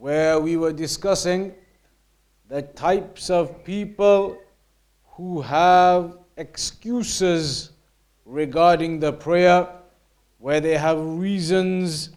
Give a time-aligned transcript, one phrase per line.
[0.00, 1.54] where we were discussing
[2.48, 4.34] the types of people
[5.04, 7.72] who have excuses
[8.24, 9.68] regarding the prayer,
[10.38, 12.08] where they have reasons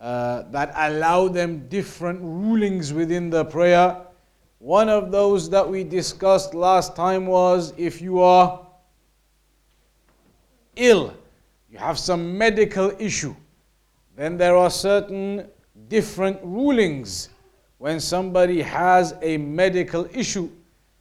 [0.00, 3.98] uh, that allow them different rulings within the prayer.
[4.58, 8.66] One of those that we discussed last time was if you are
[10.76, 11.12] ill,
[11.70, 13.36] you have some medical issue,
[14.16, 15.50] then there are certain
[15.88, 17.28] different rulings
[17.78, 20.50] when somebody has a medical issue.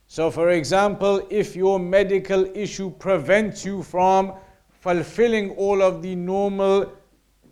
[0.08, 4.34] So, for example, if your medical issue prevents you from
[4.82, 6.92] fulfilling all of the normal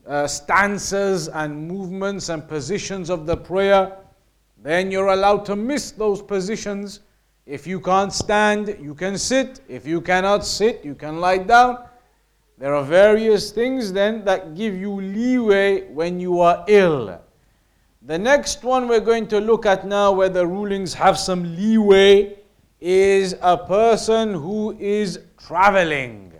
[0.06, 3.98] uh, stances and movements and positions of the prayer,
[4.62, 7.00] then you're allowed to miss those positions.
[7.46, 9.62] If you can't stand, you can sit.
[9.68, 11.86] If you cannot sit, you can lie down.
[12.58, 17.20] There are various things then that give you leeway when you are ill.
[18.03, 22.39] The next one we're going to look at now, where the rulings have some leeway,
[22.81, 26.33] is a person who is traveling.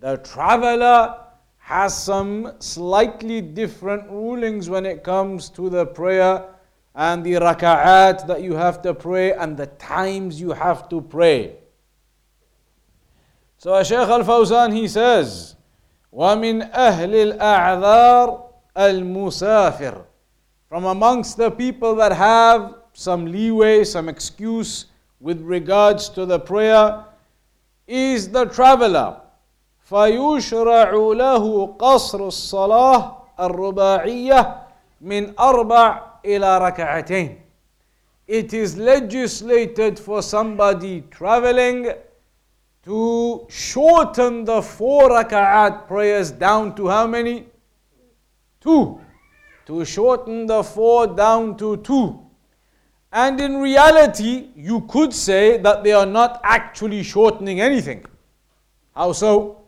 [0.00, 1.18] The traveler
[1.58, 6.44] has some slightly different rulings when it comes to the prayer
[6.94, 11.56] and the raka'at that you have to pray and the times you have to pray.
[13.58, 15.56] So Shaykh Al Fawzan he says,
[16.12, 18.42] وَمِنْ أَهْلِ الْأَعْذَارِ
[18.76, 20.04] الْمُسَافِرِ
[20.68, 24.86] From amongst the people that have some leeway, some excuse
[25.20, 27.04] with regards to the prayer
[27.86, 29.20] is the traveler.
[29.90, 34.56] فيشرع له قصر الصلاة الرباعية
[35.00, 37.38] من أربع إلى ركعتين.
[38.26, 41.92] It is legislated for somebody traveling
[42.84, 47.46] to shorten the four raka'at prayers down to how many?
[48.60, 48.98] Two.
[49.69, 52.19] To shorten the four down to two.
[53.11, 58.03] And in reality, you could say that they are not actually shortening anything.
[58.95, 59.61] How so?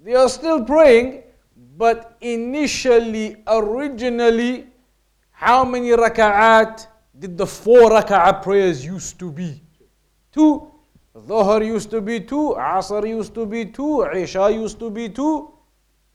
[0.00, 1.22] They are still praying,
[1.76, 4.66] but initially, originally,
[5.30, 9.62] how many raka'at did the four raka'ah prayers used to be?
[10.32, 10.72] Two.
[11.19, 15.51] Dhuhr used to be two, Asr used to be two, Isha used to be two,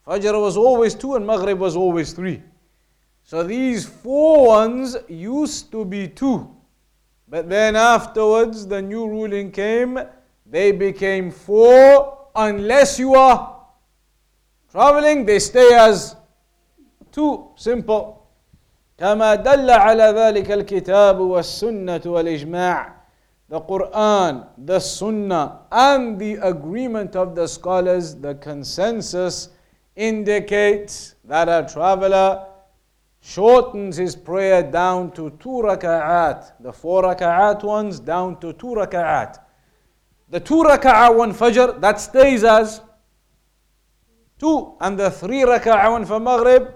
[0.06, 2.42] Fajr was always two, and Maghrib was always three.
[3.24, 6.54] So these four ones used to be two.
[7.28, 9.98] But then afterwards, the new ruling came,
[10.44, 13.64] they became four, unless you are
[14.70, 16.16] traveling, they stay as
[17.12, 17.50] two.
[17.56, 18.16] Simple.
[18.98, 23.00] كما دل على ذلك الكتاب والسنة والإجماع
[23.47, 29.49] the Quran, the Sunnah, and the agreement of the scholars, the consensus
[29.95, 32.47] indicates that a traveler
[33.21, 39.39] shortens his prayer down to two raka'at, the four raka'at ones down to two raka'at.
[40.29, 42.81] The two raka'at one fajr, that stays as
[44.39, 46.73] two, and the three raka'at one for maghrib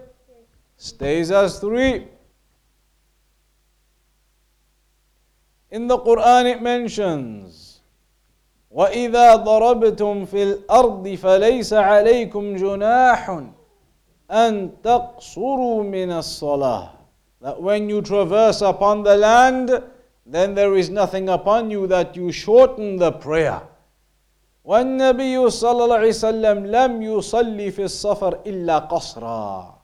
[0.78, 2.08] stays as three.
[5.71, 7.75] In the Quran it mentions
[8.71, 13.41] وإذا ضربتم في الأرض فليس عليكم جناح
[14.31, 16.91] أن تقصروا من الصلاة
[17.41, 19.71] That when you traverse upon the land,
[20.25, 23.61] then there is nothing upon you that you shorten the prayer.
[24.65, 29.75] والنبي صلى الله عليه وسلم لم يصلي في السفر إلا قصرا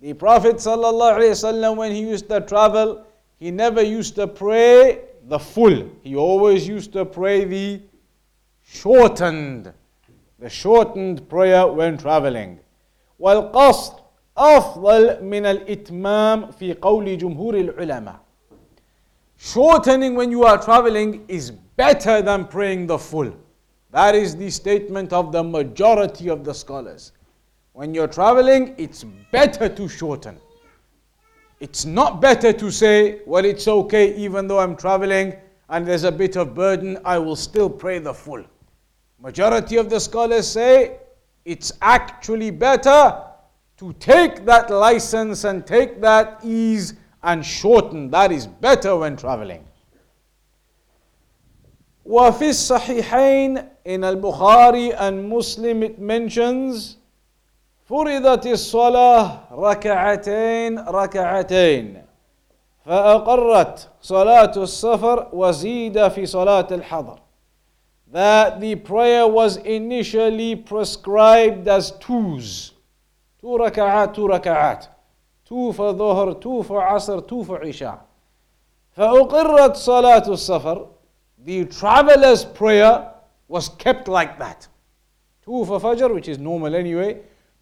[0.00, 3.02] The Prophet صلى الله عليه وسلم when he used to travel,
[3.38, 5.90] he never used to pray the full.
[6.02, 7.82] He always used to pray the
[8.62, 9.72] shortened,
[10.38, 12.58] the shortened prayer when traveling.
[13.20, 13.92] والقصر
[14.36, 18.20] أفضل من الإتمام في قول جمهور العلماء.
[19.36, 23.32] Shortening when you are traveling is better than praying the full.
[23.90, 27.12] That is the statement of the majority of the scholars.
[27.74, 30.38] When you're traveling, it's better to shorten.
[31.60, 35.34] It's not better to say, well, it's okay, even though I'm traveling
[35.68, 38.44] and there's a bit of burden, I will still pray the full.
[39.18, 40.98] Majority of the scholars say
[41.44, 43.22] It's actually better
[43.76, 48.10] to take that license and take that ease and shorten.
[48.10, 49.64] That is better when traveling.
[52.06, 56.96] وفي الصحيحين in al-Bukhari and Muslim it mentions
[57.89, 62.05] فرضت الصلاة ركعتين ركعتين
[62.85, 67.19] فأقرت صلاة السفر وزيد في صلاة الحضر
[68.11, 72.73] that the prayer was initially prescribed as twos
[73.41, 74.85] two ركعات two ركعات
[75.45, 78.01] two for ظهر two for عصر two for عشاء
[78.91, 80.87] فأقرت صلاة السفر
[81.45, 83.13] the traveler's prayer
[83.47, 84.67] was kept like that.
[85.43, 87.21] Two for Fajr, which is normal anyway,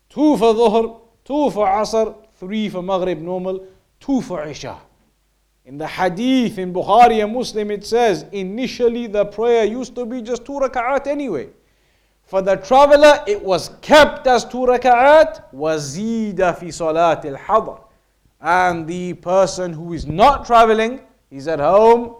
[0.09, 3.65] two for Dhuhr, two for Asr, three for Maghrib normal,
[3.99, 4.77] two for Isha.
[5.65, 10.21] In the hadith in Bukhari and Muslim, it says initially the prayer used to be
[10.21, 11.49] just two rak'at anyway.
[12.23, 17.81] For the traveler, it was kept as two rak'at, wazida fi salat al hadr.
[18.39, 22.15] And the person who is not traveling, he's at home,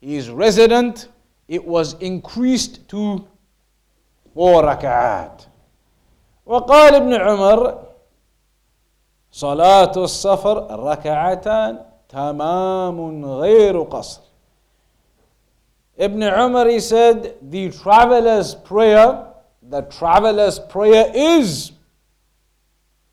[0.00, 1.08] he is resident,
[1.46, 3.26] it was increased to
[4.32, 5.47] four rak'at.
[6.47, 7.83] وقال ابن عمر
[9.31, 11.79] صلاة السفر ركعتان
[12.09, 14.21] تمام غير قصر
[15.95, 19.27] Ibn Umar he said the traveler's prayer
[19.61, 21.71] the traveler's prayer is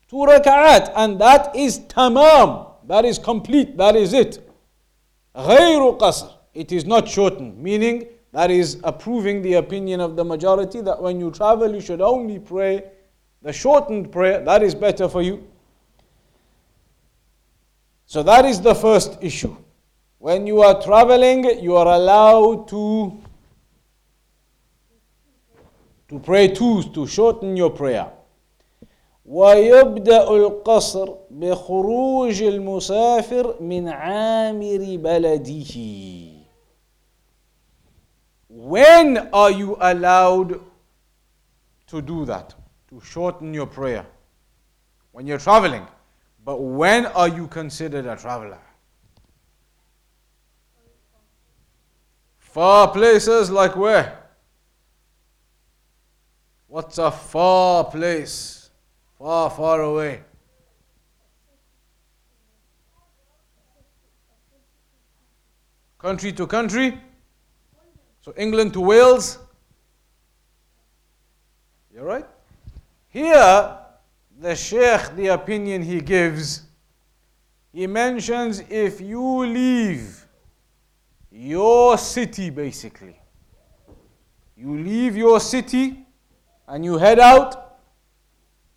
[0.09, 4.39] two rak'at and that is tamam that is complete that is it
[5.35, 10.81] غير قصر it is not shortened, meaning that is approving the opinion of the majority
[10.81, 12.83] that when you travel, you should only pray
[13.45, 15.47] the shortened prayer, that is better for you.
[18.05, 19.55] So that is the first issue.
[20.19, 23.19] When you are traveling, you are allowed to
[26.09, 28.11] to pray twos, to shorten your prayer.
[29.25, 36.41] ويبدأ القصر بخروج المسافر من عامر بلده
[38.51, 40.59] when are you allowed
[41.87, 42.53] to do that?
[42.90, 44.06] To shorten your prayer?
[45.12, 45.86] When you're traveling.
[46.44, 48.60] But when are you considered a traveler?
[52.38, 54.18] Far places like where?
[56.68, 58.70] What's a far place?
[59.18, 60.20] Far, far away.
[65.98, 67.00] Country to country?
[68.20, 69.38] So England to Wales.
[71.92, 72.26] You're right?
[73.16, 73.78] Here,
[74.38, 76.64] the Sheikh, the opinion he gives,
[77.72, 80.26] he mentions if you leave
[81.30, 83.18] your city basically,
[84.54, 86.04] you leave your city
[86.68, 87.78] and you head out,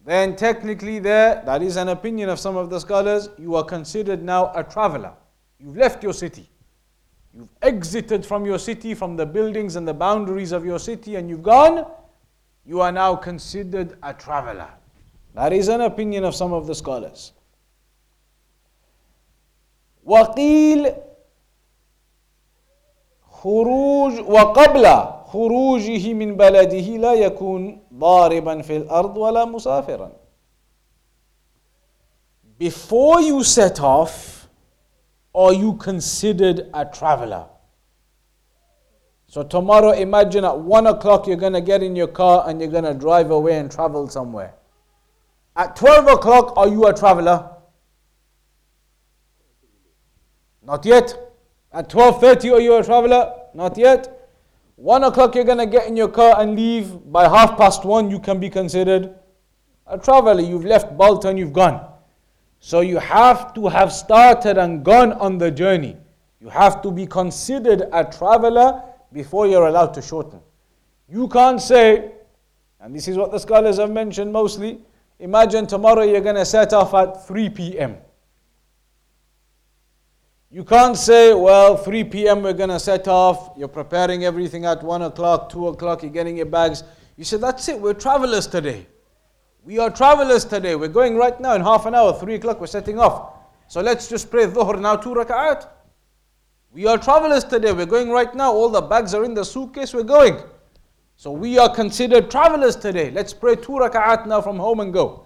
[0.05, 4.23] then technically there, that is an opinion of some of the scholars, you are considered
[4.23, 5.11] now a traveler.
[5.59, 6.49] You've left your city.
[7.33, 11.29] You've exited from your city, from the buildings and the boundaries of your city, and
[11.29, 11.85] you've gone
[12.68, 14.70] You are now considered a traveler.
[15.34, 17.32] That is an opinion of some of the scholars.
[20.06, 20.94] وقيل
[23.22, 24.86] خروج وقبل
[25.26, 30.12] خروجه من بلده لا يكون ضاربا في الأرض ولا مسافرا.
[32.58, 34.48] Before you set off,
[35.34, 37.46] are you considered a traveler?
[39.29, 42.71] So tomorrow, imagine at one o'clock you're going to get in your car and you're
[42.71, 44.55] going to drive away and travel somewhere.
[45.55, 47.47] At 12 o'clock, are you a traveler?
[50.63, 51.15] Not yet.
[51.71, 53.31] At 12.30, are you a traveler?
[53.53, 54.31] Not yet.
[54.77, 57.11] 1 o'clock, you're going to get in your car and leave.
[57.11, 59.13] By half past 1, you can be considered
[59.85, 60.41] a traveler.
[60.41, 61.87] You've left Bolton, you've gone.
[62.61, 65.97] So you have to have started and gone on the journey.
[66.41, 70.39] You have to be considered a traveler before you're allowed to shorten.
[71.07, 72.11] You can't say,
[72.79, 74.79] and this is what the scholars have mentioned mostly,
[75.19, 77.97] imagine tomorrow you're going to set off at 3 p.m.
[80.51, 82.41] You can't say, well, 3 p.m.
[82.41, 86.37] we're going to set off, you're preparing everything at 1 o'clock, 2 o'clock, you're getting
[86.37, 86.83] your bags.
[87.17, 88.87] You say, that's it, we're travelers today.
[89.63, 90.75] We are travelers today.
[90.75, 93.33] We're going right now in half an hour, 3 o'clock, we're setting off.
[93.67, 95.67] So let's just pray dhuhr now, two rak'at.
[96.71, 97.71] We are travelers today.
[97.71, 98.53] We're going right now.
[98.53, 99.91] All the bags are in the suitcase.
[99.91, 100.37] We're going.
[101.15, 103.09] So we are considered travelers today.
[103.09, 105.25] Let's pray two rak'at now from home and go.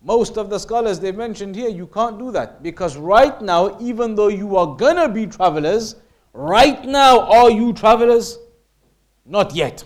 [0.00, 4.14] Most of the scholars they mentioned here, you can't do that because right now, even
[4.14, 5.96] though you are gonna be travelers,
[6.32, 8.38] right now are you travelers?
[9.26, 9.82] Not yet.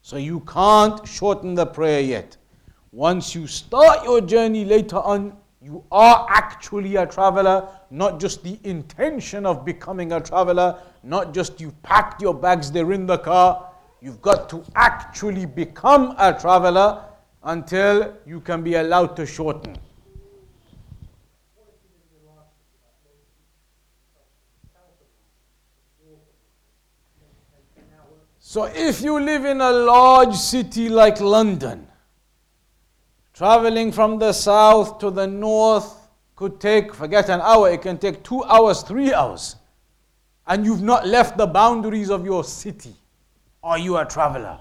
[0.00, 2.36] So you can't shorten the prayer yet.
[2.90, 8.58] Once you start your journey later on, you are actually a traveler, not just the
[8.64, 13.70] intention of becoming a traveler, not just you packed your bags, they're in the car.
[14.00, 17.04] You've got to actually become a traveler
[17.42, 19.76] until you can be allowed to shorten.
[28.38, 31.86] So if you live in a large city like London,
[33.40, 38.22] traveling from the south to the north could take, forget an hour, it can take
[38.22, 39.56] two hours, three hours.
[40.46, 42.94] And you've not left the boundaries of your city.
[43.62, 44.60] Are you a traveler?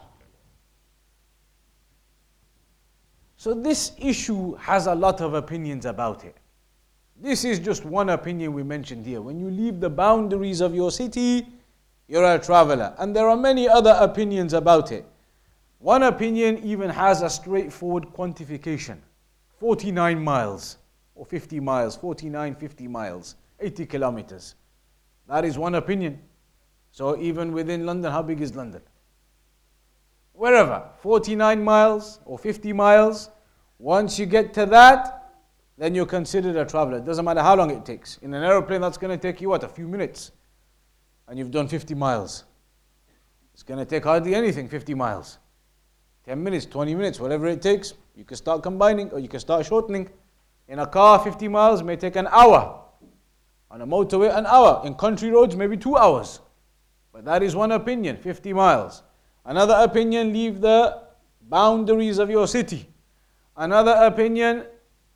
[3.36, 6.38] So this issue has a lot of opinions about it.
[7.22, 9.20] This is just one opinion we mentioned here.
[9.20, 11.46] When you leave the boundaries of your city,
[12.08, 12.96] you're a traveler.
[12.98, 15.06] And there are many other opinions about it.
[15.80, 19.00] One opinion even has a straightforward quantification
[19.60, 20.78] 49 miles
[21.16, 24.56] or 50 miles, 49, 50 miles, 80 kilometers.
[25.28, 26.22] That is one opinion.
[26.92, 28.82] So even within London, how big is London?
[30.34, 33.30] Wherever, 49 miles or 50 miles,
[33.78, 35.34] once you get to that,
[35.78, 36.98] then you're considered a traveler.
[36.98, 38.18] It doesn't matter how long it takes.
[38.18, 39.64] In an aeroplane, that's going to take you what?
[39.64, 40.32] A few minutes
[41.28, 42.44] and you've done 50 miles.
[43.54, 45.38] It's going to take hardly anything, 50 miles.
[46.30, 47.96] 10 minutes, 20 minutes, whatever it takes.
[48.16, 50.08] You can start combining or you can start shortening.
[50.68, 52.84] In a car, 50 miles may take an hour.
[53.72, 54.84] On a motorway, an hour.
[54.86, 56.40] In country roads, maybe two hours.
[57.12, 59.02] But that is one opinion, 50 miles.
[59.44, 61.02] Another opinion, leave the
[61.50, 62.88] boundaries of your city.
[63.58, 64.66] Another opinion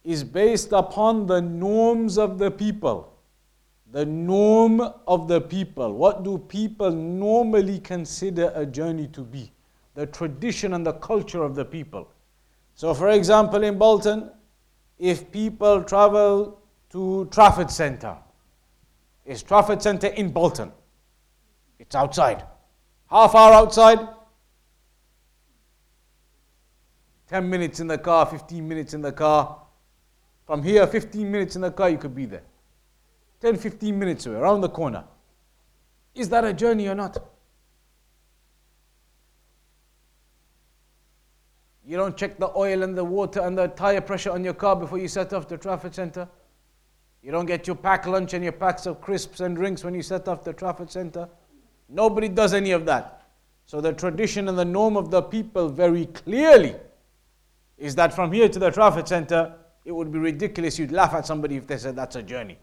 [0.03, 3.11] is based upon the norms of the people
[3.91, 5.93] the norm of the people.
[5.93, 9.51] What do people normally consider a journey to be?
[9.95, 12.09] The tradition and the culture of the people.
[12.75, 14.31] So, for example, in Bolton,
[14.97, 16.59] if people travel
[16.89, 18.17] to Trafford Centre,
[19.25, 20.71] is Trafford Centre in Bolton?
[21.79, 22.43] It's outside.
[23.09, 23.99] Half hour outside?
[27.27, 29.59] 10 minutes in the car, 15 minutes in the car.
[30.45, 32.43] From here, 15 minutes in the car, you could be there.
[33.41, 35.03] 10, 15 minutes away, around the corner.
[36.15, 37.17] Is that a journey or not?
[41.85, 44.75] You don't check the oil and the water and the tire pressure on your car
[44.75, 46.27] before you set off the Trafford Centre.
[47.21, 50.01] You don't get your packed lunch and your packs of crisps and drinks when you
[50.01, 51.27] set off the Trafford Centre.
[51.89, 53.23] Nobody does any of that.
[53.65, 56.75] So the tradition and the norm of the people very clearly
[57.77, 60.79] is that from here to the Trafford Centre, it would be ridiculous.
[60.79, 62.57] You'd laugh at somebody if they said that's a journey.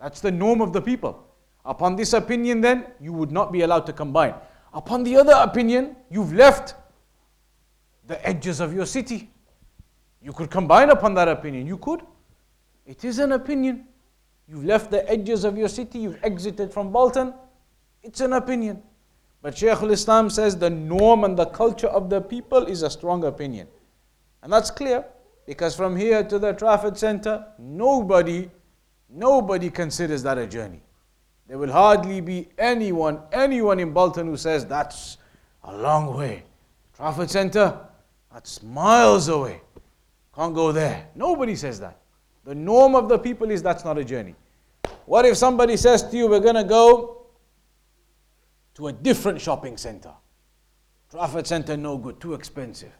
[0.00, 1.26] That's the norm of the people.
[1.64, 4.34] Upon this opinion, then, you would not be allowed to combine.
[4.72, 6.74] Upon the other opinion, you've left
[8.10, 9.30] the edges of your city.
[10.20, 11.66] You could combine upon that opinion.
[11.66, 12.02] You could.
[12.84, 13.86] It is an opinion.
[14.46, 17.32] You've left the edges of your city, you've exited from Bolton.
[18.02, 18.82] It's an opinion.
[19.42, 23.24] But Shaykh Islam says the norm and the culture of the people is a strong
[23.24, 23.68] opinion.
[24.42, 25.04] And that's clear
[25.46, 28.50] because from here to the Trafford Center, nobody
[29.10, 30.80] Nobody considers that a journey.
[31.48, 35.18] There will hardly be anyone, anyone in Bolton who says that's
[35.64, 36.44] a long way.
[36.94, 37.76] Trafford Centre,
[38.32, 39.60] that's miles away.
[40.34, 41.08] Can't go there.
[41.14, 42.00] Nobody says that.
[42.44, 44.34] The norm of the people is that's not a journey.
[45.04, 47.26] What if somebody says to you, we're going to go
[48.74, 50.12] to a different shopping center?
[51.10, 52.92] Trafford Centre, no good, too expensive.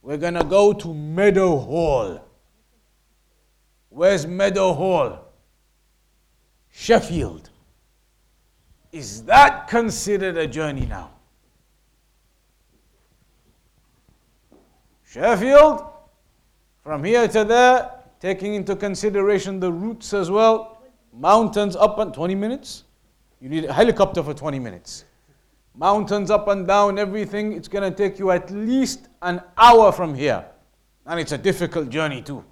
[0.00, 2.22] We're going to go to Meadowhall.
[3.90, 5.18] Where's Meadowhall?
[6.70, 7.50] Sheffield.
[8.90, 11.10] Is that considered a journey now?
[15.14, 15.84] Sheffield,
[16.82, 17.90] from here to there,
[18.20, 22.84] taking into consideration the routes as well, mountains up and 20 minutes.
[23.40, 25.04] You need a helicopter for 20 minutes.
[25.76, 30.14] Mountains up and down, everything, it's going to take you at least an hour from
[30.14, 30.44] here.
[31.06, 32.44] And it's a difficult journey too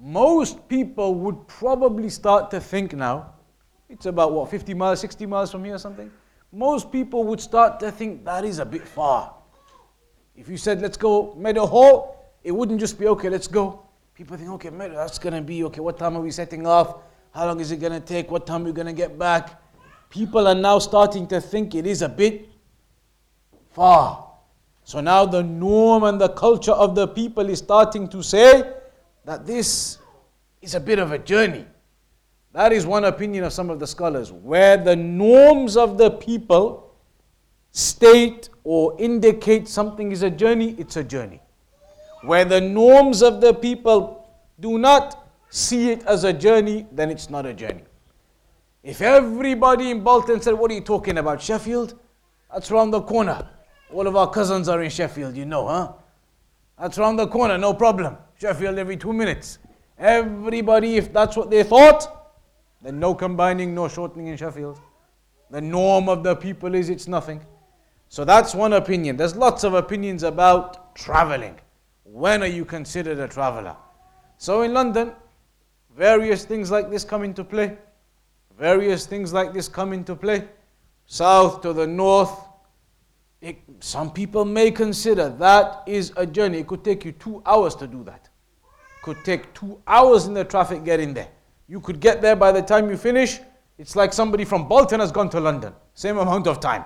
[0.00, 3.34] most people would probably start to think now,
[3.88, 6.10] it's about what, 50 miles, 60 miles from here or something?
[6.52, 9.34] Most people would start to think that is a bit far.
[10.38, 12.14] If you said, let's go Meadowhall,
[12.44, 13.82] it wouldn't just be, okay, let's go.
[14.14, 16.98] People think, okay, Meadow, that's going to be, okay, what time are we setting off?
[17.32, 18.30] How long is it going to take?
[18.30, 19.60] What time are we going to get back?
[20.10, 22.48] People are now starting to think it is a bit
[23.72, 24.32] far.
[24.84, 28.74] So now the norm and the culture of the people is starting to say,
[29.24, 29.98] that this
[30.62, 31.66] is a bit of a journey.
[32.52, 36.87] That is one opinion of some of the scholars, where the norms of the people
[37.72, 41.40] state or indicate something is a journey, it's a journey.
[42.22, 44.28] where the norms of the people
[44.60, 47.84] do not see it as a journey, then it's not a journey.
[48.82, 51.40] If everybody in Bolton said, What are you talking about?
[51.42, 51.98] Sheffield?
[52.52, 53.48] That's around the corner.
[53.92, 55.92] All of our cousins are in Sheffield, you know, huh?
[56.78, 58.16] That's around the corner, no problem.
[58.40, 59.58] Sheffield every two minutes.
[59.98, 62.32] Everybody, if that's what they thought,
[62.82, 64.80] then no combining, no shortening in Sheffield.
[65.50, 67.40] The norm of the people is it's nothing.
[68.08, 69.16] So that's one opinion.
[69.16, 71.58] There's lots of opinions about traveling.
[72.04, 73.76] When are you considered a traveler?
[74.38, 75.12] So in London,
[75.96, 77.76] various things like this come into play.
[78.58, 80.48] Various things like this come into play.
[81.06, 82.32] South to the north.
[83.40, 86.58] It, some people may consider that is a journey.
[86.58, 88.28] It could take you two hours to do that.
[89.02, 91.28] Could take two hours in the traffic getting there.
[91.68, 93.38] You could get there by the time you finish.
[93.76, 95.72] It's like somebody from Bolton has gone to London.
[95.94, 96.84] Same amount of time.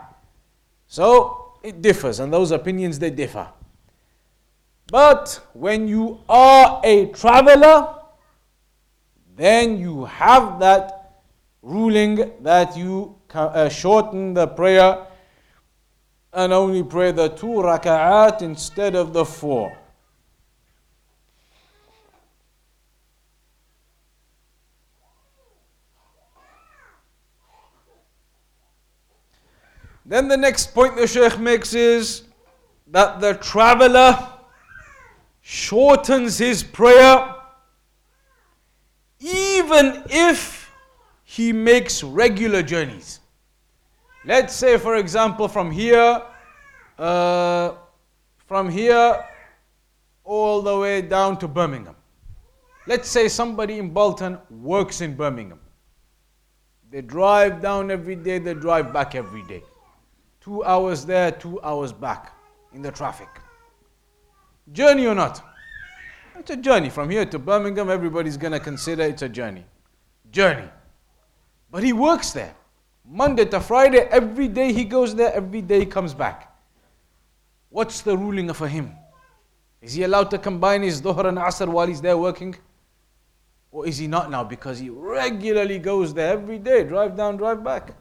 [0.93, 3.49] So it differs, and those opinions they differ.
[4.89, 7.95] But when you are a traveler,
[9.35, 11.23] then you have that
[11.63, 15.07] ruling that you uh, shorten the prayer
[16.35, 19.75] and only pray the two raka'at instead of the four.
[30.13, 32.25] Then the next point the Shaykh makes is
[32.89, 34.29] that the traveler
[35.41, 37.35] shortens his prayer
[39.19, 40.71] even if
[41.25, 43.21] he makes regular journeys.
[44.27, 46.21] Let's say, for example, from here,
[46.99, 47.73] uh,
[48.47, 49.25] from here
[50.25, 51.97] all the way down to Birmingham.
[52.87, 55.61] Let's say somebody in Bolton works in Birmingham.
[56.91, 59.63] They drive down every day, they drive back every day.
[60.43, 62.33] Two hours there, two hours back
[62.73, 63.29] in the traffic.
[64.73, 65.43] Journey or not?
[66.37, 66.91] It's a journey.
[66.91, 69.65] From here to Birmingham, everybody's going to consider it's a journey.
[70.33, 70.69] Journey.
[71.71, 72.55] But he works there.
[73.05, 76.53] Monday to Friday, every day he goes there, every day he comes back.
[77.69, 78.93] What's the ruling for him?
[79.81, 82.57] Is he allowed to combine his Dhuhr and Asr while he's there working?
[83.71, 87.63] Or is he not now because he regularly goes there every day, drive down, drive
[87.63, 87.95] back?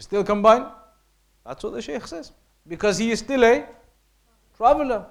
[0.00, 0.66] Can still combine?
[1.44, 2.32] That's what the Shaykh says.
[2.66, 3.66] Because he is still a
[4.56, 5.06] traveler.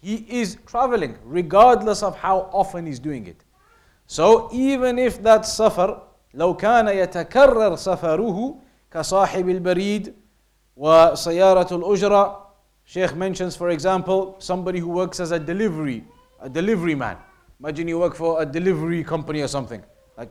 [0.00, 3.44] He is traveling regardless of how often he's doing it.
[4.06, 6.02] So even if that safar
[6.34, 8.56] لو كان يتكرر سفره
[8.90, 10.14] كصاحب البريد
[10.76, 12.42] وسيارة الأجرة
[12.84, 16.04] Sheikh mentions for example somebody who works as a delivery
[16.40, 17.16] a delivery man
[17.60, 19.82] imagine you work for a delivery company or something
[20.16, 20.30] like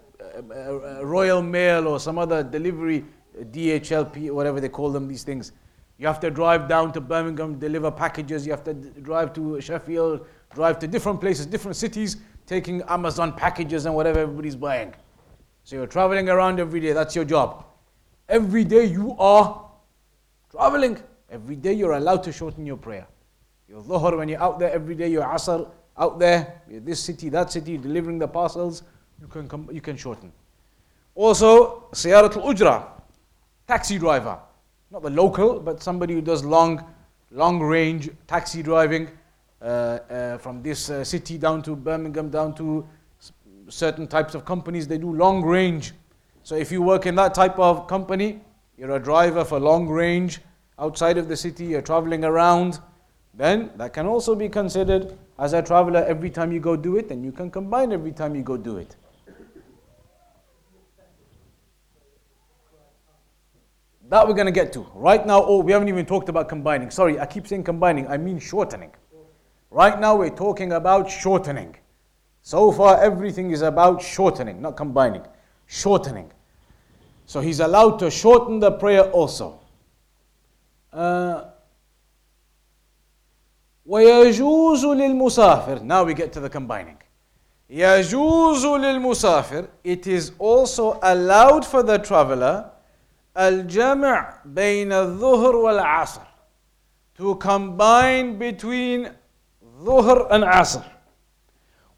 [1.02, 3.06] Royal Mail or some other delivery
[3.37, 5.53] DHLP, whatever they call them, these things.
[5.99, 8.47] You have to drive down to Birmingham, deliver packages.
[8.47, 13.87] You have to drive to Sheffield, drive to different places, different cities, taking Amazon packages
[13.87, 14.95] and whatever everybody's buying.
[15.65, 16.93] So you're traveling around every day.
[16.93, 17.65] That's your job.
[18.29, 19.69] Every day you are
[20.51, 20.99] traveling.
[21.31, 23.07] Every day you're allowed to shorten your prayer.
[23.69, 25.69] Your dhuhr, when you're out there every day, your asr,
[25.99, 28.83] out there, this city, that city, delivering the parcels,
[29.21, 30.31] you can, come, you can shorten.
[31.15, 32.87] Also, siyarat al-ujra,
[33.67, 34.39] taxi driver,
[34.91, 36.85] not the local, but somebody who does long,
[37.31, 39.09] long range taxi driving
[39.61, 42.87] uh, uh, from this uh, city down to Birmingham, down to
[43.69, 44.87] certain types of companies.
[44.87, 45.93] They do long range.
[46.43, 48.41] So if you work in that type of company,
[48.79, 50.41] you're a driver for long range
[50.79, 52.79] outside of the city, you're traveling around,
[53.35, 57.11] then that can also be considered as a traveler every time you go do it,
[57.11, 58.95] and you can combine every time you go do it.
[64.10, 64.86] That we're going to get to.
[64.94, 66.90] Right now, oh, we haven't even talked about combining.
[66.92, 68.92] Sorry, I keep saying combining, I mean shortening.
[69.70, 71.76] Right now, we're talking about shortening.
[72.42, 75.24] So far, everything is about shortening, not combining.
[75.68, 76.32] Shortening.
[77.26, 79.60] So he's allowed to shorten the prayer also.
[80.92, 81.46] Uh,
[83.86, 86.98] ويجوز للمسافر now we get to the combining
[87.70, 92.70] يجوز للمسافر it is also allowed for the traveler
[93.39, 96.21] الجمع بين الظهر والعصر
[97.19, 99.09] to combine between
[99.85, 100.83] ظهر and عصر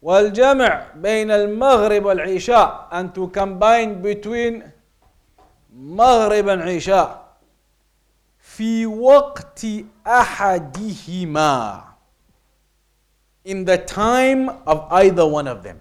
[0.01, 4.63] والجمع بين المغرب والعشاء and to combine between
[5.75, 7.29] مغرب والعشاء
[8.39, 9.65] في وقت
[10.07, 11.83] أحدهما
[13.45, 15.79] in the time of either one of them.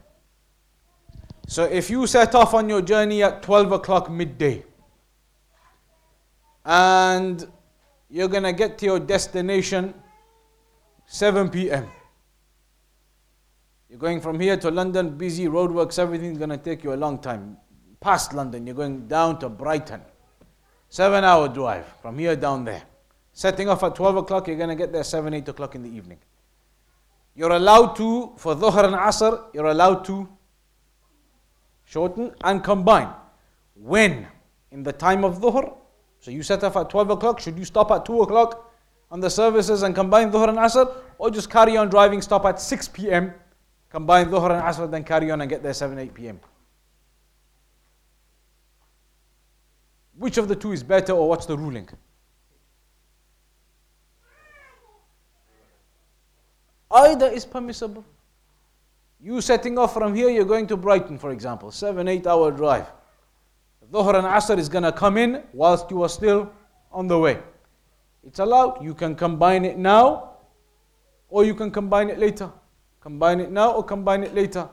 [1.47, 4.65] So if you set off on your journey at 12 o'clock midday,
[6.69, 7.51] and
[8.11, 9.95] you're going to get to your destination
[11.07, 11.89] 7 p.m.
[13.89, 17.19] You're going from here to London, busy roadworks, everything's going to take you a long
[17.21, 17.57] time.
[18.01, 20.03] Past London, you're going down to Brighton.
[20.91, 22.83] Seven hour drive from here down there.
[23.33, 25.89] Setting off at 12 o'clock, you're going to get there 7, 8 o'clock in the
[25.89, 26.19] evening.
[27.35, 30.29] You're allowed to, for Dhuhr and Asr, you're allowed to
[31.87, 33.09] shorten and combine.
[33.75, 34.27] When?
[34.71, 35.75] In the time of Dhuhr.
[36.29, 38.71] So you set off at 12 o'clock, should you stop at 2 o'clock
[39.11, 40.95] on the services and combine Dhuhr and Asr?
[41.17, 43.33] Or just carry on driving, stop at 6 p.m.,
[43.89, 46.39] combine Dhuhr and Asr, then carry on and get there 7, 8 p.m.?
[50.19, 51.89] Which of the two is better or what's the ruling?
[56.91, 58.05] Either is permissible.
[59.19, 62.87] You setting off from here, you're going to Brighton, for example, seven, eight hour drive.
[63.93, 66.53] Dhuhr and Asr is going to come in whilst you are still
[66.93, 67.39] on the way.
[68.23, 68.83] It's allowed.
[68.83, 70.31] You can combine it now
[71.29, 72.51] or you can combine it later.
[73.01, 74.69] Combine it now or combine it later.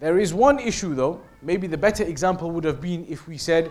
[0.00, 1.20] There is one issue though.
[1.42, 3.70] Maybe the better example would have been if we said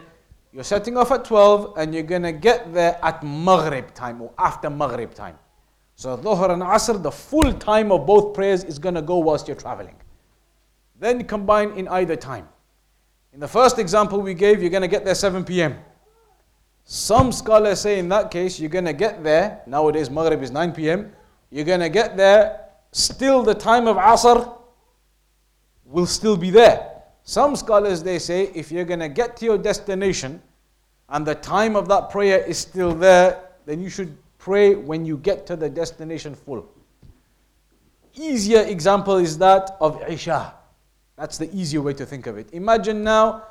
[0.53, 4.31] you're setting off at 12 and you're going to get there at Maghrib time or
[4.37, 5.37] after Maghrib time.
[5.95, 9.47] So Dhuhr and Asr, the full time of both prayers is going to go whilst
[9.47, 9.95] you're traveling.
[10.99, 12.47] Then combine in either time.
[13.33, 15.79] In the first example we gave, you're going to get there 7 p.m.
[16.83, 20.73] Some scholars say in that case, you're going to get there, nowadays Maghrib is 9
[20.73, 21.13] p.m.,
[21.49, 24.57] you're going to get there, still the time of Asr
[25.85, 26.89] will still be there.
[27.23, 30.41] Some scholars they say if you're going to get to your destination
[31.09, 35.17] and the time of that prayer is still there, then you should pray when you
[35.17, 36.67] get to the destination full.
[38.15, 40.53] Easier example is that of Isha.
[41.21, 42.49] That's the easier way to think of it.
[42.51, 43.43] Imagine now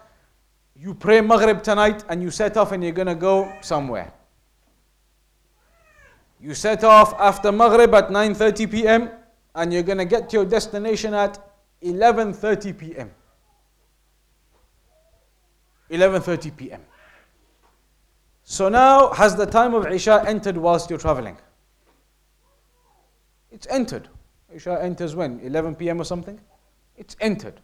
[0.74, 4.12] you pray Maghrib tonight and you set off and you're going to go somewhere.
[6.40, 9.10] You set off after Maghrib at 9:30 p.m.
[9.54, 11.38] and you're going to get to your destination at
[11.84, 13.12] 11:30 p.m.
[15.92, 16.80] 11:30 p.m.
[18.42, 21.36] So now has the time of Isha entered whilst you're traveling?
[23.52, 24.08] It's entered.
[24.52, 25.38] Isha enters when?
[25.38, 26.00] 11 p.m.
[26.00, 26.40] or something?
[27.00, 27.54] It's entered.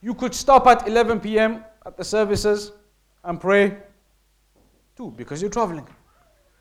[0.00, 1.62] You could stop at 11 p.m.
[1.84, 2.72] at the services
[3.22, 3.76] and pray
[4.96, 5.86] too because you're traveling.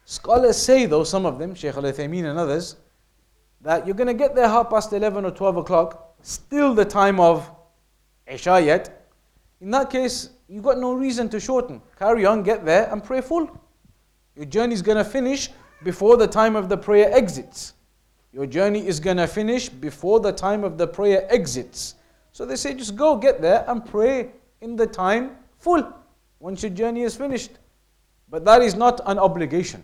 [0.03, 2.75] Scholars say, though, some of them, Shaykh al Uthaymeen and others,
[3.62, 7.19] that you're going to get there half past 11 or 12 o'clock, still the time
[7.21, 7.49] of
[8.27, 9.08] Isha yet.
[9.62, 11.81] In that case, you've got no reason to shorten.
[11.97, 13.49] Carry on, get there, and pray full.
[14.36, 15.49] Your journey is going to finish
[15.81, 17.73] before the time of the prayer exits.
[18.36, 21.95] Your journey is going to finish before the time of the prayer exits.
[22.34, 25.88] So they say, just go, get there, and pray in the time full
[26.41, 27.52] once your journey is finished.
[28.30, 29.82] But that is not an obligation.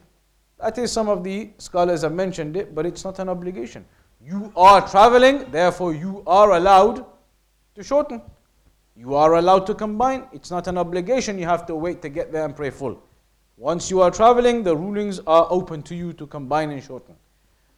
[0.59, 3.85] That is, some of the scholars have mentioned it, but it's not an obligation.
[4.21, 7.05] You are traveling, therefore, you are allowed
[7.75, 8.21] to shorten.
[8.97, 10.25] You are allowed to combine.
[10.33, 11.39] It's not an obligation.
[11.39, 13.01] You have to wait to get there and pray full.
[13.55, 17.15] Once you are traveling, the rulings are open to you to combine and shorten.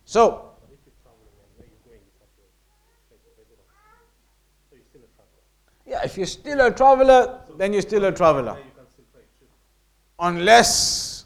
[0.05, 0.49] So,
[5.93, 8.57] yeah, if you're still a traveler, then you're still a traveler.
[10.17, 11.25] Unless,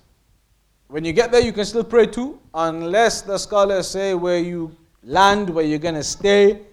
[0.87, 2.41] when you get there, you can still pray too.
[2.53, 6.63] Unless the scholars say where you land, where you're going to stay,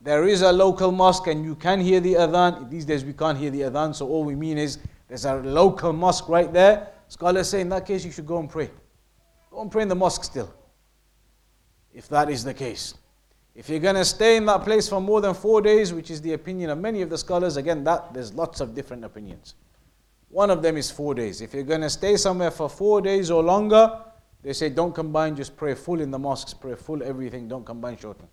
[0.00, 2.70] there is a local mosque and you can hear the adhan.
[2.70, 5.92] These days we can't hear the adhan, so all we mean is there's a local
[5.92, 6.88] mosque right there.
[7.08, 8.70] Scholars say in that case you should go and pray.
[9.50, 10.52] Go and pray in the mosque still.
[11.92, 12.94] If that is the case.
[13.54, 16.22] If you're going to stay in that place for more than four days, which is
[16.22, 19.54] the opinion of many of the scholars, again, that there's lots of different opinions.
[20.30, 21.42] One of them is four days.
[21.42, 24.00] If you're going to stay somewhere for four days or longer,
[24.42, 27.98] they say don't combine, just pray full in the mosques, pray full everything, don't combine
[27.98, 28.26] shorten.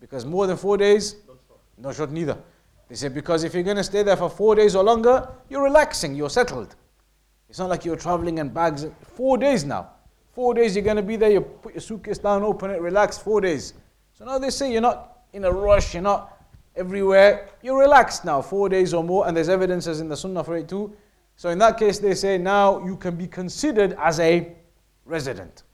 [0.00, 1.16] Because more than four days,
[1.76, 2.38] no short neither.
[2.88, 5.62] They say because if you're going to stay there for four days or longer, you're
[5.62, 6.74] relaxing, you're settled.
[7.50, 8.86] It's not like you're traveling and bags.
[9.14, 9.90] Four days now.
[10.32, 13.18] Four days you're going to be there, you put your suitcase down, open it, relax,
[13.18, 13.74] four days.
[14.14, 16.40] So now they say you're not in a rush, you're not
[16.76, 17.48] everywhere.
[17.62, 20.68] You're relaxed now, four days or more, and there's evidences in the Sunnah for it
[20.68, 20.96] too.
[21.36, 24.52] So in that case, they say now you can be considered as a
[25.04, 25.64] resident.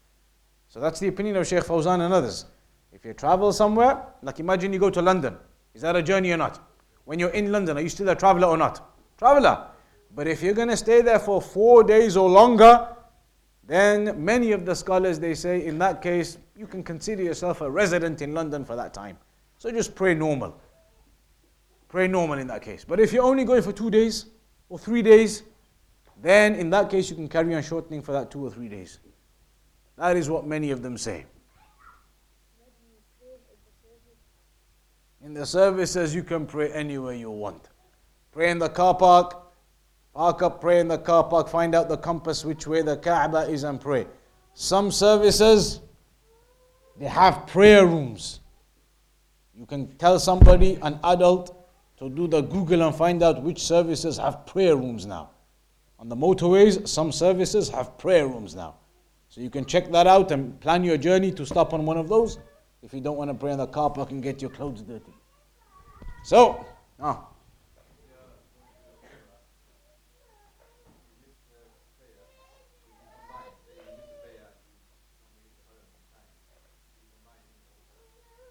[0.69, 2.47] So that's the opinion of Sheikh Fawzan and others.
[2.93, 5.37] If you travel somewhere, like imagine you go to London,
[5.75, 6.61] is that a journey or not?
[7.05, 8.97] When you're in London, are you still a traveler or not?
[9.19, 9.67] Traveler.
[10.15, 12.90] But if you're going to stay there for four days or longer,
[13.71, 17.71] then many of the scholars they say in that case you can consider yourself a
[17.71, 19.17] resident in London for that time.
[19.59, 20.61] So just pray normal.
[21.89, 22.85] Pray normal in that case.
[22.85, 24.27] But if you're only going for two days
[24.69, 25.45] or three days,
[26.21, 28.99] then in that case you can carry on shortening for that two or three days.
[29.97, 31.27] That is what many of them say.
[35.23, 37.69] In the services, you can pray anywhere you want.
[38.33, 39.50] Pray in the car park,
[40.15, 43.43] park up, pray in the car park, find out the compass which way the Kaaba
[43.43, 44.07] is and pray.
[44.55, 45.81] Some services,
[46.99, 48.41] they have prayer rooms.
[49.55, 51.57] You can tell somebody, an adult,
[51.99, 55.31] to do the Google and find out which services have prayer rooms now.
[55.99, 58.77] On the motorways, some services have prayer rooms now.
[59.29, 62.09] So you can check that out and plan your journey to stop on one of
[62.09, 62.39] those
[62.83, 65.13] if you don't want to pray in the car park and get your clothes dirty.
[66.25, 66.65] So,
[66.99, 67.30] ah.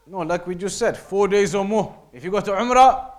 [0.09, 1.95] No, like we just said, four days or more.
[2.11, 3.11] If you go to Umrah,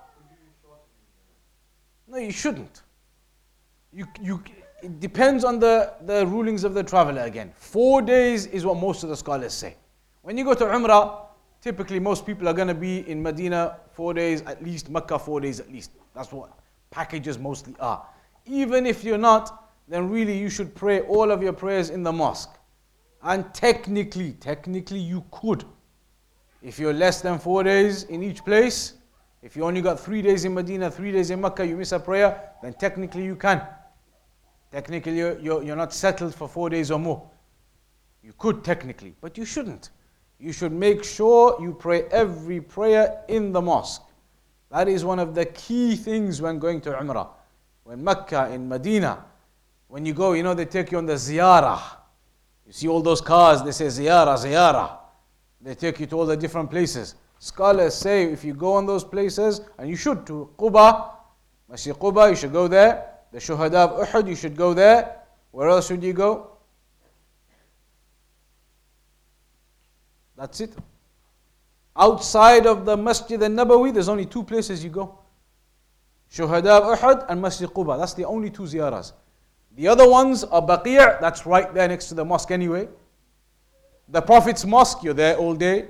[2.08, 2.82] no, you shouldn't.
[3.92, 4.42] You, you,
[4.82, 7.52] it depends on the, the rulings of the traveler again.
[7.54, 9.76] Four days is what most of the scholars say.
[10.22, 11.26] When you go to Umrah,
[11.62, 15.40] typically most people are going to be in Medina four days at least, Mecca four
[15.40, 15.92] days at least.
[16.12, 16.58] That's what
[16.90, 18.04] packages mostly are.
[18.46, 22.10] Even if you're not, then really you should pray all of your prayers in the
[22.10, 22.58] mosque.
[23.22, 25.64] And technically, technically you could
[26.62, 28.94] if you're less than four days in each place,
[29.42, 31.98] if you only got three days in Medina, three days in Mecca, you miss a
[31.98, 33.62] prayer, then technically you can.
[34.70, 37.28] Technically, you're, you're, you're not settled for four days or more.
[38.22, 39.90] You could technically, but you shouldn't.
[40.38, 44.02] You should make sure you pray every prayer in the mosque.
[44.70, 47.28] That is one of the key things when going to Umrah.
[47.84, 49.24] When Mecca, in Medina,
[49.88, 51.80] when you go, you know, they take you on the ziyarah.
[52.66, 54.99] You see all those cars, they say ziyarah, ziyarah.
[55.60, 57.14] They take you to all the different places.
[57.38, 61.10] Scholars say if you go on those places, and you should to Quba,
[61.68, 63.06] Masjid Quba, you should go there.
[63.32, 65.16] The Shuhada of Uhud, you should go there.
[65.52, 66.52] Where else should you go?
[70.36, 70.72] That's it.
[71.96, 75.18] Outside of the Masjid al Nabawi, there's only two places you go
[76.32, 77.98] Shuhada of Uhud and Masjid Quba.
[77.98, 79.12] That's the only two ziyaras.
[79.76, 82.88] The other ones are Baqi', that's right there next to the mosque anyway.
[84.10, 85.88] The Prophet's mosque, you're there all day,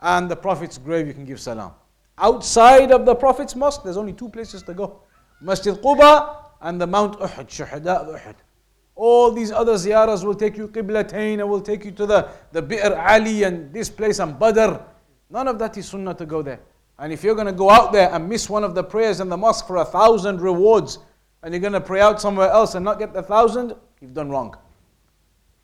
[0.00, 1.72] and the Prophet's grave, you can give salam.
[2.16, 5.02] Outside of the Prophet's mosque, there's only two places to go
[5.40, 8.34] Masjid Quba and the Mount Uhud, Shuhada Uhud.
[8.96, 12.62] All these other ziyaras will take you Qiblatain and will take you to the, the
[12.62, 14.80] Bi'r Ali and this place and Badr.
[15.30, 16.60] None of that is sunnah to go there.
[16.98, 19.28] And if you're going to go out there and miss one of the prayers in
[19.28, 20.98] the mosque for a thousand rewards,
[21.42, 24.30] and you're going to pray out somewhere else and not get the thousand, you've done
[24.30, 24.56] wrong.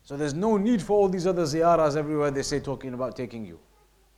[0.05, 3.43] So there's no need for all these other ziyaras everywhere they say talking about taking
[3.43, 3.59] you.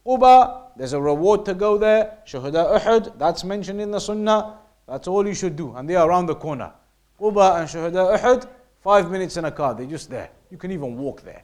[0.05, 2.17] Quba, there's a reward to go there.
[2.25, 4.59] Shuhada Uhud, that's mentioned in the Sunnah.
[4.85, 5.73] That's all you should do.
[5.75, 6.73] And they are around the corner.
[7.19, 8.49] Quba and Shuhada Uhud,
[8.81, 9.73] five minutes in a car.
[9.73, 10.29] They're just there.
[10.51, 11.43] You can even walk there.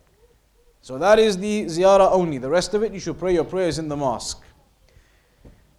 [0.81, 2.37] So that is the ziyarah only.
[2.37, 4.43] The rest of it, you should pray your prayers in the mosque.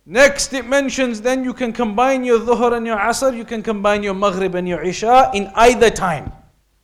[0.06, 4.02] Next, it mentions then you can combine your dhuhr and your asr, you can combine
[4.02, 6.32] your maghrib and your isha in either time.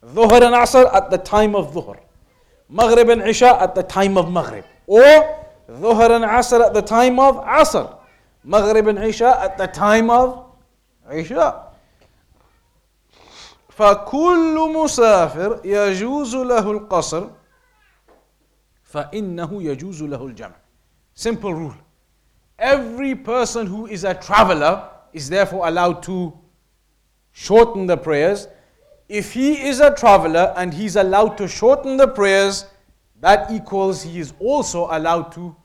[0.04, 1.98] Dhuhr and at the time of Dhuhr.
[2.68, 4.64] Maghrib and at the time of Maghrib.
[4.86, 7.96] Or Dhuhr and at the time of Asr.
[8.44, 10.46] Maghrib and at the time of
[11.12, 11.66] Isha.
[13.68, 17.30] فكل مسافر يجوز له القصر
[18.84, 20.54] فإنه يجوز له الجمع.
[21.14, 21.74] Simple rule.
[22.58, 26.38] Every person who is a traveler is therefore allowed to
[27.32, 28.48] shorten the prayers
[29.09, 32.65] if he is a traveler and he's allowed to shorten the prayers,
[33.21, 35.55] that equals he is also allowed to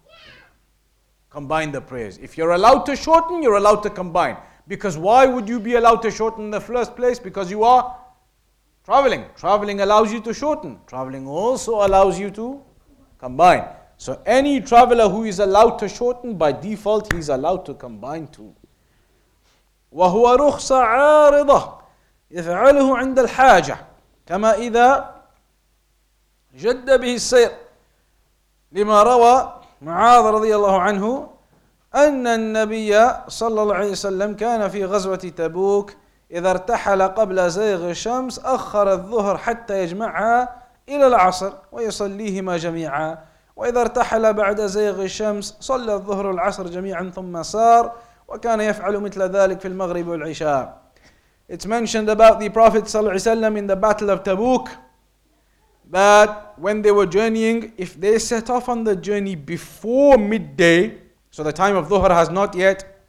[1.30, 2.18] combine the prayers.
[2.18, 4.36] If you're allowed to shorten, you're allowed to combine.
[4.68, 7.18] Because why would you be allowed to shorten in the first place?
[7.18, 7.96] Because you are
[8.84, 9.24] traveling.
[9.36, 10.78] Traveling allows you to shorten.
[10.86, 12.62] Traveling also allows you to
[13.18, 13.64] combine.
[13.96, 18.28] So any traveler who is allowed to shorten, by default, he is allowed to combine
[18.28, 18.54] too.
[19.92, 21.80] وهو رخصة عارضة
[22.35, 23.77] يفعله عند الحاجة
[24.25, 25.15] كما إذا
[26.55, 27.51] جد به السير.
[28.71, 31.29] لما روى معاذ رضي الله عنه
[31.95, 35.93] أن النبي صلى الله عليه وسلم كان في غزوة تبوك
[36.31, 40.55] إذا ارتحل قبل زيغ الشمس أخر الظهر حتى يجمعها
[40.89, 43.17] إلى العصر ويصليهما جميعا.
[43.55, 47.91] وإذا ارتحل بعد زيغ الشمس صلى الظهر والعصر جميعا ثم سار
[48.27, 50.84] وكان يفعل مثل ذلك في المغرب والعشاء.
[51.47, 54.69] It's mentioned about the Prophet ﷺ in the Battle of Tabuk
[55.91, 60.97] that when they were journeying, if they set off on the journey before midday,
[61.29, 63.03] so the time of Dhuhr has not yet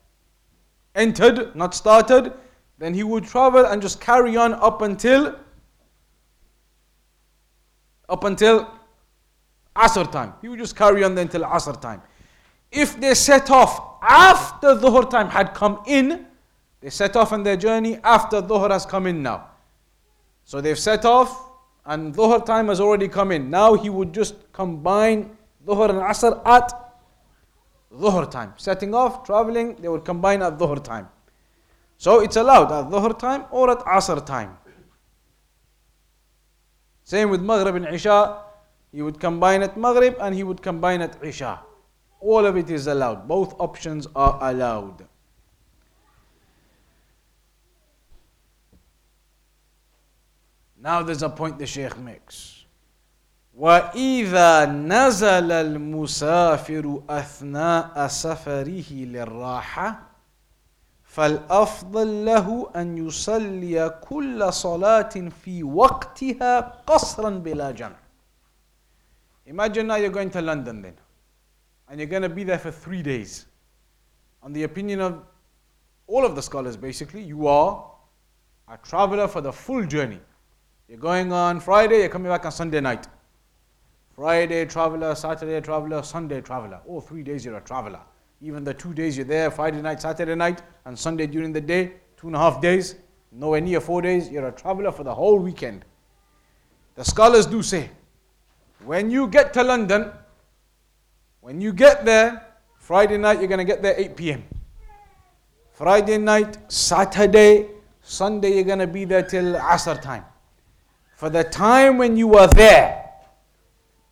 [0.94, 2.32] entered, not started,
[2.78, 5.36] then he would travel and just carry on up until
[8.08, 8.70] up until
[9.74, 10.34] Asr time.
[10.42, 12.02] He would just carry on until Asr time.
[12.70, 16.26] If they set off after Dhuhr time had come in,
[16.80, 19.48] they set off on their journey after Dhuhr has come in now.
[20.44, 21.50] So they've set off
[21.84, 23.50] and Dhuhr time has already come in.
[23.50, 25.36] Now he would just combine
[25.66, 26.72] Dhuhr and Asr at
[27.92, 28.54] Dhuhr time.
[28.56, 31.08] Setting off, traveling, they would combine at Dhuhr time.
[31.96, 34.58] So it's allowed at Dhuhr time or at Asr time.
[37.04, 38.42] Same with Maghrib and Isha.
[38.92, 41.60] He would combine at Maghrib and he would combine at Isha.
[42.20, 43.28] All of it is allowed.
[43.28, 45.06] Both options are allowed.
[50.85, 52.57] Now there's a point the Shaykh makes.
[53.53, 59.99] وإذا نزل المسافر أثناء سفره للراحة
[61.03, 67.95] فالأفضل له أن يصلي كل صلاة في وقتها قصرا بلا جمع.
[69.47, 70.93] Imagine now you're going to London then,
[71.89, 73.47] and you're going to be there for three days.
[74.41, 75.23] On the opinion of
[76.07, 77.83] all of the scholars, basically, you are
[78.69, 80.19] a traveler for the full journey.
[80.88, 83.08] You're going on Friday, you're coming back on Sunday night.
[84.14, 86.80] Friday traveler, Saturday traveler, Sunday traveler.
[86.86, 87.98] All three days you're a traveler.
[88.40, 91.94] Even the two days you're there, Friday night, Saturday night, and Sunday during the day,
[92.16, 92.94] two and a half days,
[93.32, 95.84] nowhere near four days, you're a traveler for the whole weekend.
[96.94, 97.90] The scholars do say,
[98.84, 100.12] when you get to London,
[101.40, 102.46] when you get there,
[102.78, 104.44] Friday night you're going to get there 8 p.m.
[105.72, 107.70] Friday night, Saturday,
[108.02, 110.24] Sunday you're going to be there till Asr time.
[111.16, 113.10] For the time when you are there,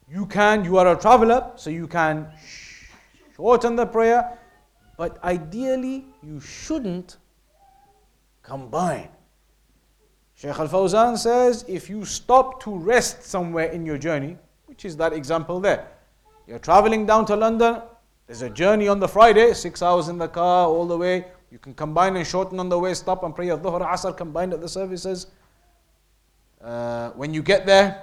[0.08, 2.28] you can, you are a traveler, so you can
[3.36, 4.38] shorten the prayer,
[4.96, 7.18] but ideally you shouldn't
[8.42, 9.10] combine.
[10.34, 14.96] Shaykh Al Fawzan says if you stop to rest somewhere in your journey, which is
[14.96, 15.86] that example there,
[16.46, 17.82] you're traveling down to London,
[18.26, 21.26] there's a journey on the Friday, six hours in the car all the way.
[21.50, 24.54] You can combine and shorten on the way, stop and pray your Dhuhr, Asr combined
[24.54, 25.26] at the services.
[26.64, 28.02] Uh, when you get there,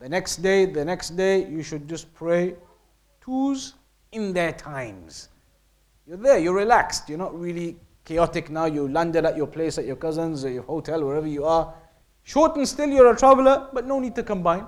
[0.00, 2.56] the next day, the next day, you should just pray
[3.20, 3.74] twos
[4.10, 5.28] in their times.
[6.04, 8.64] You're there, you're relaxed, you're not really chaotic now.
[8.64, 11.72] You landed at your place, at your cousin's, or your hotel, wherever you are.
[12.24, 14.66] Shorten still, you're a traveler, but no need to combine.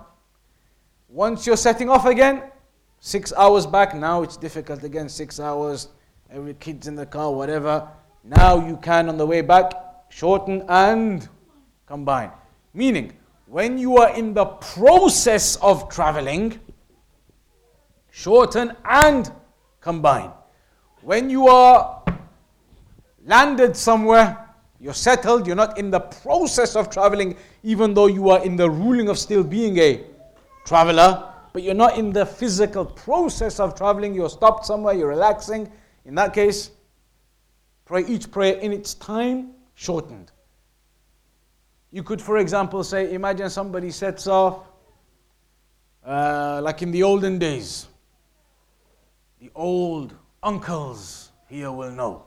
[1.08, 2.44] Once you're setting off again,
[3.00, 5.88] six hours back, now it's difficult again, six hours,
[6.30, 7.88] every kid's in the car, whatever.
[8.22, 9.72] Now you can, on the way back,
[10.10, 11.28] shorten and
[11.86, 12.30] combine.
[12.72, 13.12] Meaning,
[13.46, 16.58] when you are in the process of traveling,
[18.10, 19.30] shorten and
[19.80, 20.30] combine.
[21.02, 22.04] When you are
[23.24, 28.44] landed somewhere, you're settled, you're not in the process of traveling, even though you are
[28.44, 30.04] in the ruling of still being a
[30.64, 35.70] traveler, but you're not in the physical process of traveling, you're stopped somewhere, you're relaxing.
[36.04, 36.70] In that case,
[37.84, 40.32] pray each prayer in its time, shortened.
[41.92, 44.68] You could, for example, say, imagine somebody sets off,
[46.04, 47.88] uh, like in the olden days.
[49.40, 52.26] The old uncles here will know.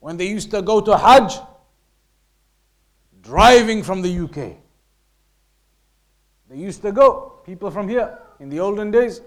[0.00, 1.34] When they used to go to Hajj,
[3.22, 4.56] driving from the UK.
[6.48, 9.20] They used to go, people from here, in the olden days,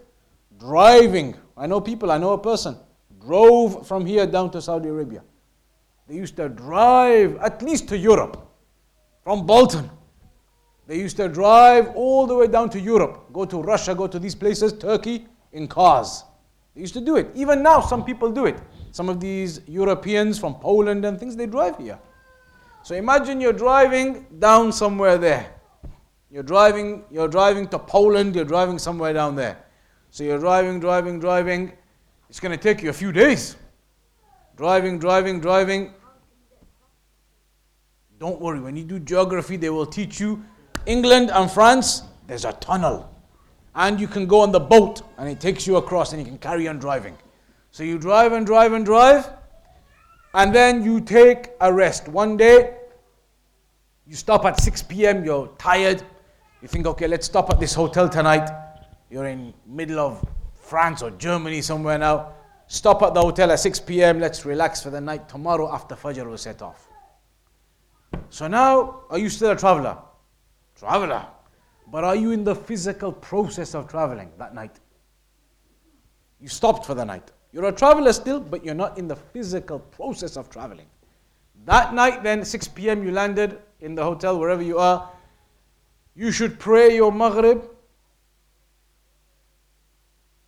[0.60, 1.36] driving.
[1.56, 2.76] I know people, I know a person,
[3.20, 5.24] drove from here down to Saudi Arabia.
[6.08, 8.51] They used to drive at least to Europe
[9.24, 9.90] from Bolton.
[10.88, 14.20] They used to drive all the way down to Europe, go to Russia, go to
[14.20, 16.24] these places, Turkey, in cars.
[16.76, 17.30] They used to do it.
[17.36, 18.58] Even now, some people do it.
[18.92, 22.00] Some of these Europeans from Poland and things, they drive here.
[22.84, 25.54] So imagine you're driving down somewhere there.
[26.32, 29.58] You're driving, you're driving to Poland, you're driving somewhere down there.
[30.10, 31.74] So you're driving, driving, driving.
[32.30, 33.56] It's going to take you a few days.
[34.56, 35.94] Driving, driving, driving.
[38.22, 40.46] Don't worry, when you do geography, they will teach you
[40.86, 43.10] England and France, there's a tunnel.
[43.74, 46.38] And you can go on the boat and it takes you across and you can
[46.38, 47.18] carry on driving.
[47.72, 49.28] So you drive and drive and drive,
[50.36, 52.08] and then you take a rest.
[52.10, 52.76] One day,
[54.06, 56.04] you stop at 6 p.m., you're tired.
[56.62, 58.48] You think, okay, let's stop at this hotel tonight.
[59.10, 60.24] You're in middle of
[60.62, 62.34] France or Germany somewhere now.
[62.68, 65.28] Stop at the hotel at 6 p.m., let's relax for the night.
[65.28, 66.91] Tomorrow after Fajr will set off.
[68.30, 69.98] So now, are you still a traveler?
[70.76, 71.26] Traveler.
[71.88, 74.80] But are you in the physical process of traveling that night?
[76.40, 77.32] You stopped for the night.
[77.52, 80.88] You're a traveler still, but you're not in the physical process of traveling.
[81.66, 85.10] That night, then, 6 p.m., you landed in the hotel, wherever you are.
[86.16, 87.70] You should pray your Maghrib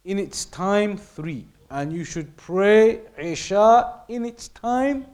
[0.05, 1.45] in its time three.
[1.69, 5.05] And you should pray Isha in its time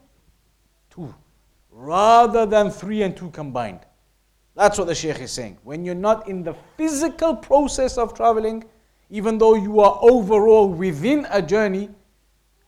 [0.89, 1.13] two.
[1.71, 3.79] Rather than three and two combined.
[4.55, 5.57] That's what the Shaykh is saying.
[5.63, 8.65] When you're not in the physical process of traveling,
[9.09, 11.89] even though you are overall within a journey,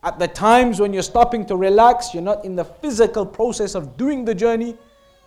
[0.02, 3.96] at the times when you're stopping to relax, you're not in the physical process of
[3.96, 4.76] doing the journey,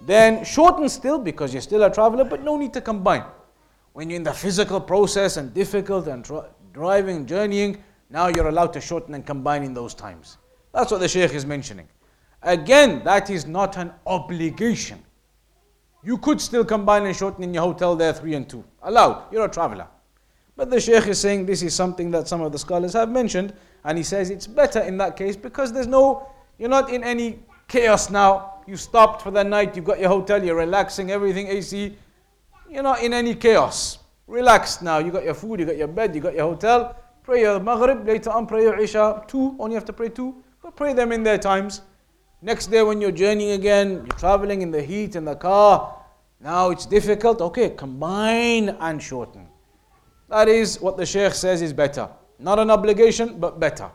[0.01, 3.23] then shorten still because you're still a traveler, but no need to combine.
[3.93, 8.73] When you're in the physical process and difficult and tra- driving, journeying, now you're allowed
[8.73, 10.37] to shorten and combine in those times.
[10.73, 11.87] That's what the Shaykh is mentioning.
[12.45, 15.01] Again, that is not an obligation.
[16.03, 18.63] You could still combine and shorten in your hotel there, three and two.
[18.83, 19.23] Allowed.
[19.31, 19.87] You're a traveler.
[20.55, 23.53] But the Shaykh is saying this is something that some of the scholars have mentioned,
[23.83, 26.29] and he says it's better in that case because there's no,
[26.59, 28.61] you're not in any chaos now.
[28.67, 31.97] You stopped for the night, you've got your hotel, you're relaxing, everything AC.
[32.69, 33.97] You're not in any chaos.
[34.27, 34.99] Relaxed now.
[34.99, 36.95] You got your food, you got your bed, you got your hotel.
[37.23, 39.23] Pray your Maghrib, later on pray your Isha.
[39.27, 41.81] Two, only have to pray two, but pray them in their times.
[42.41, 45.95] Next day when you're journeying again, you're traveling in the heat in the car.
[46.39, 47.41] Now it's difficult.
[47.41, 49.47] Okay, combine and shorten.
[50.29, 52.09] That is what the Shaykh says is better.
[52.39, 53.89] Not an obligation, but better.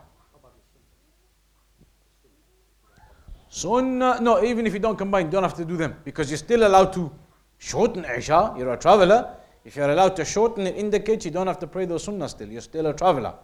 [3.49, 6.39] Sunnah, no, even if you don't combine, you don't have to do them because you're
[6.39, 7.11] still allowed to
[7.59, 8.55] shorten Isha.
[8.57, 9.37] You're a traveler.
[9.65, 12.49] If you're allowed to shorten, it indicates you don't have to pray those sunnah still.
[12.49, 13.35] You're still a traveler.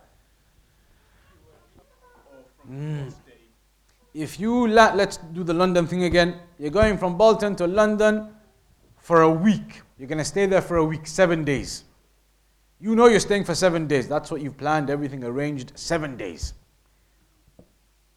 [2.71, 3.13] Mm.
[4.17, 6.41] If you, la- let's do the London thing again.
[6.59, 8.31] You're going from Bolton to London
[8.97, 9.83] for a week.
[9.99, 11.85] You're going to stay there for a week, seven days.
[12.81, 14.09] You know you're staying for seven days.
[14.09, 16.55] That's what you've planned, everything arranged, seven days.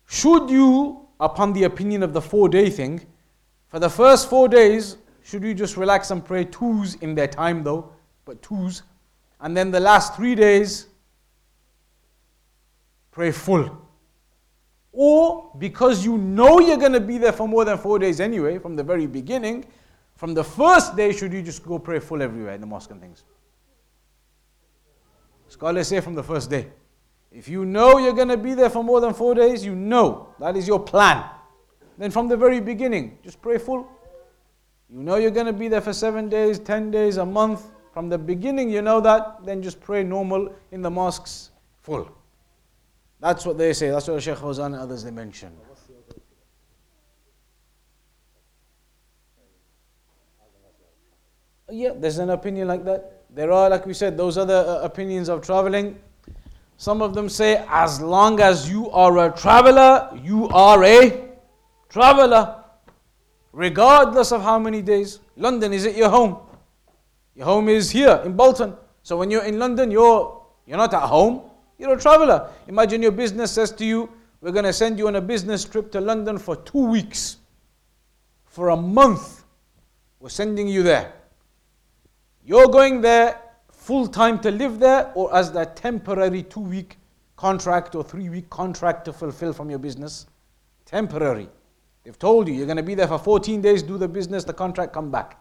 [0.07, 3.05] Should you, upon the opinion of the four day thing,
[3.67, 7.61] for the first four days, should you just relax and pray twos in their time
[7.61, 7.91] though,
[8.23, 8.83] but twos,
[9.41, 10.87] and then the last three days,
[13.11, 13.88] pray full?
[15.01, 18.59] Or because you know you're going to be there for more than four days anyway,
[18.59, 19.63] from the very beginning,
[20.17, 22.99] from the first day, should you just go pray full everywhere in the mosque and
[22.99, 23.23] things?
[25.47, 26.67] Scholars say from the first day.
[27.31, 30.33] If you know you're going to be there for more than four days, you know
[30.37, 31.23] that is your plan.
[31.97, 33.87] Then from the very beginning, just pray full.
[34.89, 37.71] You know you're going to be there for seven days, ten days, a month.
[37.93, 39.45] From the beginning, you know that.
[39.45, 41.51] Then just pray normal in the mosques
[41.83, 42.18] full.
[43.19, 43.89] That's what they say.
[43.89, 45.51] That's what Sheikh Fawzan and others they mention.
[51.71, 53.23] Yeah, there's an opinion like that.
[53.29, 55.99] There are, like we said, those other uh, opinions of traveling.
[56.77, 61.29] Some of them say, as long as you are a traveler, you are a
[61.89, 62.63] traveler.
[63.51, 65.19] Regardless of how many days.
[65.35, 66.37] London, is it your home?
[67.35, 68.75] Your home is here in Bolton.
[69.03, 71.41] So when you're in London, you're, you're not at home,
[71.79, 72.51] you're a traveler.
[72.67, 74.09] Imagine your business says to you,
[74.41, 77.37] We're going to send you on a business trip to London for two weeks.
[78.45, 79.43] For a month,
[80.19, 81.13] we're sending you there.
[82.43, 86.97] You're going there full time to live there or as the temporary two week
[87.37, 90.27] contract or three week contract to fulfill from your business?
[90.85, 91.47] Temporary.
[92.03, 94.53] They've told you you're going to be there for 14 days, do the business, the
[94.53, 95.39] contract, come back.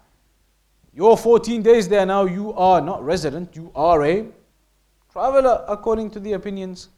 [0.92, 4.26] You're 14 days there now, you are not resident, you are a
[5.18, 6.90] traveler according to the opinions.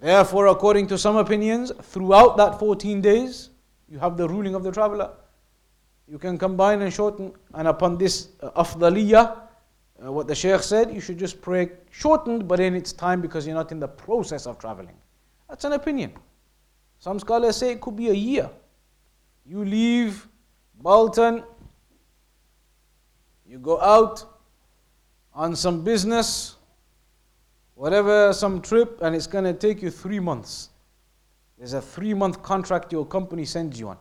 [0.00, 3.50] Therefore, according to some opinions, throughout that 14 days,
[3.88, 5.10] you have the ruling of the traveler.
[6.08, 9.40] You can combine and shorten, and upon this uh, afdaliyah,
[10.04, 13.46] uh, what the Shaykh said, you should just pray shortened but in its time because
[13.46, 14.96] you're not in the process of traveling.
[15.48, 16.12] That's an opinion.
[16.98, 18.50] Some scholars say it could be a year.
[19.44, 20.28] You leave
[20.80, 21.42] Bolton,
[23.46, 24.24] you go out
[25.34, 26.55] on some business,
[27.76, 30.70] whatever, some trip, and it's going to take you three months.
[31.56, 33.98] There's a three month contract your company sends you on.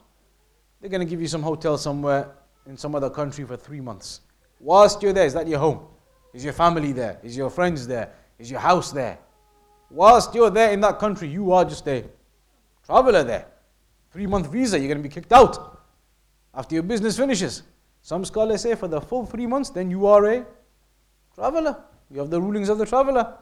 [0.81, 2.31] They're going to give you some hotel somewhere
[2.65, 4.21] in some other country for three months.
[4.59, 5.85] Whilst you're there, is that your home?
[6.33, 7.19] Is your family there?
[7.23, 8.13] Is your friends there?
[8.39, 9.17] Is your house there?
[9.89, 12.03] Whilst you're there in that country, you are just a
[12.85, 13.45] traveler there.
[14.11, 15.81] Three month visa, you're going to be kicked out
[16.53, 17.63] after your business finishes.
[18.01, 20.45] Some scholars say for the full three months, then you are a
[21.33, 21.83] traveler.
[22.11, 23.37] You have the rulings of the traveler.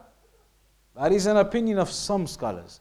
[0.96, 2.80] That is an opinion of some scholars.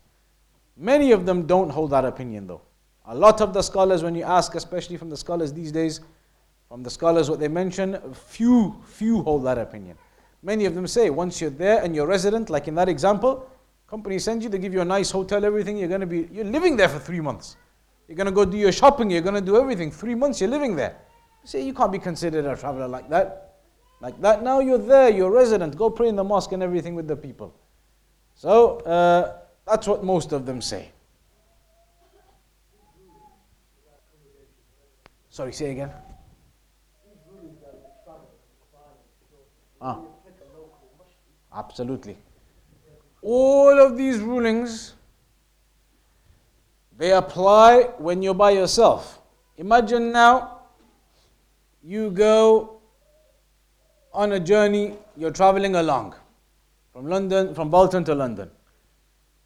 [0.77, 2.61] Many of them don't hold that opinion though.
[3.05, 5.99] A lot of the scholars, when you ask, especially from the scholars these days,
[6.69, 9.97] from the scholars what they mention, few, few hold that opinion.
[10.41, 13.49] Many of them say once you're there and you're resident, like in that example,
[13.87, 16.77] company sends you, they give you a nice hotel, everything, you're gonna be you're living
[16.77, 17.57] there for three months.
[18.07, 19.91] You're gonna go do your shopping, you're gonna do everything.
[19.91, 20.95] Three months you're living there.
[21.43, 23.55] You say you can't be considered a traveler like that.
[24.01, 27.07] Like that now you're there, you're resident, go pray in the mosque and everything with
[27.07, 27.53] the people.
[28.35, 30.89] So uh, that's what most of them say.
[35.29, 35.91] Sorry, say again.
[39.81, 39.99] Ah.
[41.55, 42.17] Absolutely.
[43.21, 44.93] All of these rulings,
[46.97, 49.19] they apply when you're by yourself.
[49.57, 50.59] Imagine now
[51.83, 52.79] you go
[54.13, 56.15] on a journey, you're traveling along
[56.93, 58.49] from London, from Bolton to London.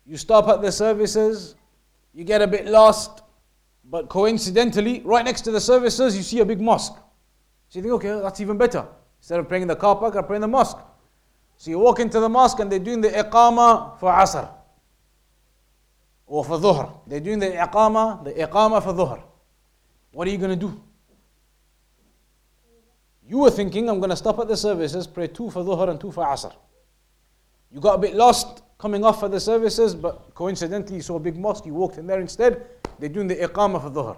[0.06, 1.56] You stop at the services,
[2.14, 3.24] you get a bit lost,
[3.89, 6.95] but coincidentally, right next to the services, you see a big mosque.
[7.70, 8.86] So you think, okay, that's even better.
[9.20, 10.78] Instead of praying in the car park, I pray in the mosque.
[11.56, 14.50] So you walk into the mosque and they're doing the iqama for asr
[16.28, 17.00] or for dhuhr.
[17.08, 19.24] They're doing the iqama, the iqama for dhuhr.
[20.12, 20.82] What are you going to do?
[23.28, 26.00] You were thinking, I'm going to stop at the services, pray two for dhuhr and
[26.00, 26.54] two for asr.
[27.78, 31.19] You got a bit lost coming off for the services, but coincidentally you saw a
[31.19, 32.65] big mosque, you walked in there instead.
[32.97, 34.17] They're doing the iqama for dhuhr.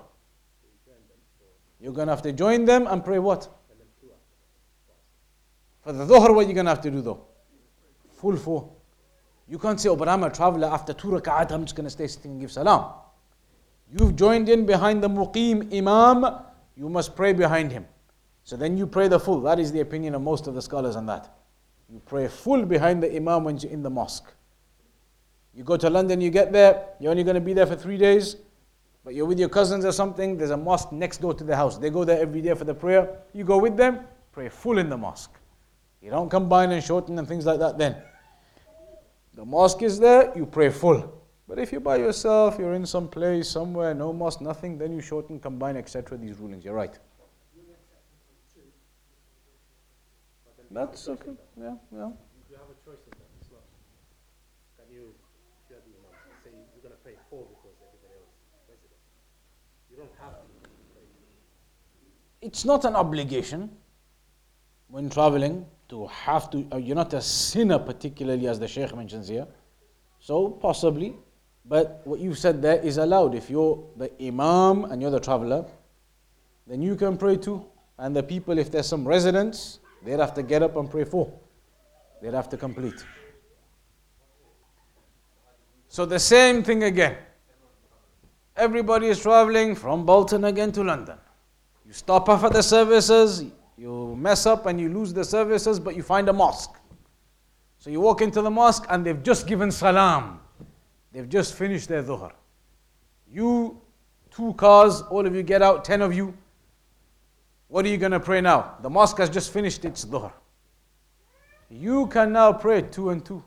[1.82, 3.50] You're going to have to join them and pray what?
[5.82, 7.26] For the dhuhr, what are you going to have to do though?
[8.22, 8.72] Full four.
[9.50, 10.70] You can't say, oh, but I'm a traveler.
[10.70, 12.94] After two rak'at, I'm just going to stay sitting and give salam.
[13.92, 16.44] You've joined in behind the muqim imam.
[16.78, 17.88] You must pray behind him.
[18.46, 19.42] So then you pray the full.
[19.42, 21.39] That is the opinion of most of the scholars on that.
[21.92, 24.32] You pray full behind the imam when you're in the mosque.
[25.54, 27.98] You go to London, you get there, you're only going to be there for three
[27.98, 28.38] days,
[29.04, 31.78] but you're with your cousins or something, there's a mosque next door to the house.
[31.78, 33.10] They go there every day for the prayer.
[33.34, 35.34] You go with them, pray full in the mosque.
[36.02, 37.96] You don't combine and shorten and things like that then.
[39.34, 41.16] The mosque is there, you pray full.
[41.48, 45.02] But if you're by yourself, you're in some place, somewhere, no mosque, nothing, then you
[45.02, 46.18] shorten, combine, etc.
[46.18, 46.98] These rulings, you're right.
[50.72, 51.32] That's okay.
[51.58, 52.12] Yeah, yeah.
[52.50, 53.66] You have a choice in that as well.
[54.78, 55.14] Can you,
[55.66, 56.14] if you're the imam,
[56.44, 59.02] say you're going to pray four because everybody else is resident?
[59.90, 60.70] You don't have to pray.
[62.42, 63.70] It's not an obligation
[64.90, 69.28] when traveling to have to, uh, you're not a sinner, particularly as the Shaykh mentions
[69.28, 69.48] here.
[70.20, 71.16] So, possibly,
[71.66, 73.36] but what you said there is allowed.
[73.36, 75.66] If you're the Imam and you're the traveler,
[76.68, 77.66] then you can pray too.
[77.98, 81.32] And the people, if there's some residents, they'd have to get up and pray four.
[82.22, 83.06] They'd have to complete.
[85.88, 87.18] So, the same thing again.
[88.56, 91.18] Everybody is traveling from Bolton again to London.
[91.86, 93.46] You stop off at the services,
[93.78, 96.76] you mess up and you lose the services, but you find a mosque.
[97.78, 100.42] So you walk into the mosque and they've just given salam.
[101.14, 102.32] They've just finished their dhuhr.
[103.32, 103.82] You,
[104.30, 106.38] two cars, all of you get out, ten of you.
[107.70, 108.76] What are you going to pray now?
[108.82, 110.34] The mosque has just finished its dhuhr.
[111.70, 113.44] You can now pray two and two.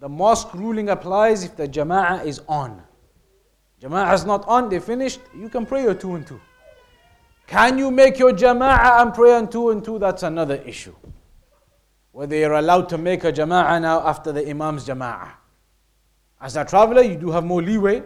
[0.00, 2.82] The mosque ruling applies if the jama'ah is on.
[3.80, 6.40] Jama'ah is not on, they finished, you can pray your two and two.
[7.46, 10.00] Can you make your jama'ah and pray on two and two?
[10.00, 10.94] That's another issue.
[12.10, 15.30] Whether you're allowed to make a jama'ah now after the imam's jama'ah.
[16.40, 18.02] As a traveler, you do have more leeway.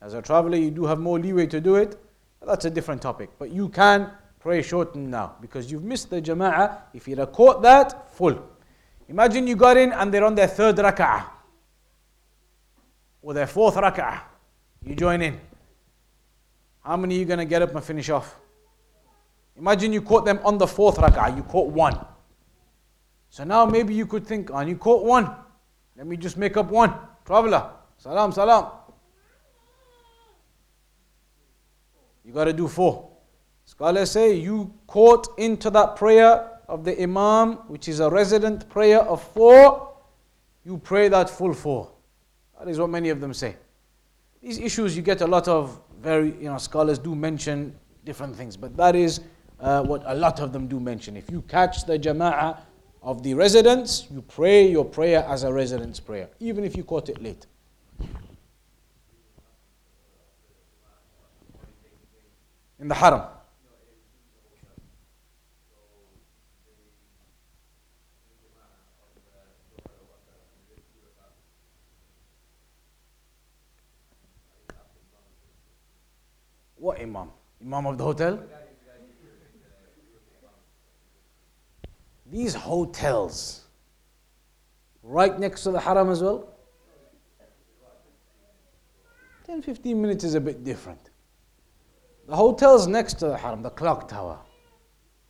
[0.00, 2.00] As a traveler, you do have more leeway to do it.
[2.46, 3.30] That's a different topic.
[3.40, 4.12] But you can
[4.46, 6.78] pray shortened now because you've missed the jama'ah.
[6.94, 8.40] If you'd have caught that, full.
[9.08, 11.24] Imagine you got in and they're on their third rak'ah
[13.22, 14.20] or their fourth rak'ah.
[14.84, 15.40] You join in.
[16.84, 18.38] How many are you going to get up and finish off?
[19.56, 21.98] Imagine you caught them on the fourth rak'ah, you caught one.
[23.30, 25.28] So now maybe you could think, on oh, you caught one.
[25.96, 26.94] Let me just make up one.
[27.24, 27.68] Traveler,
[27.98, 28.70] salam, salam.
[32.24, 33.05] You got to do four.
[33.76, 39.00] Scholars say you caught into that prayer of the Imam, which is a resident prayer
[39.02, 39.92] of four,
[40.64, 41.90] you pray that full four.
[42.58, 43.54] That is what many of them say.
[44.40, 47.74] These issues you get a lot of very, you know, scholars do mention
[48.06, 49.20] different things, but that is
[49.60, 51.14] uh, what a lot of them do mention.
[51.14, 52.58] If you catch the jama'ah
[53.02, 57.10] of the residents, you pray your prayer as a resident's prayer, even if you caught
[57.10, 57.44] it late.
[62.80, 63.35] In the haram.
[76.86, 77.32] What imam?
[77.60, 78.38] Imam of the hotel?
[82.30, 83.64] These hotels,
[85.02, 86.48] right next to the haram as well,
[89.46, 91.10] 10 15 minutes is a bit different.
[92.28, 94.38] The hotels next to the haram, the clock tower,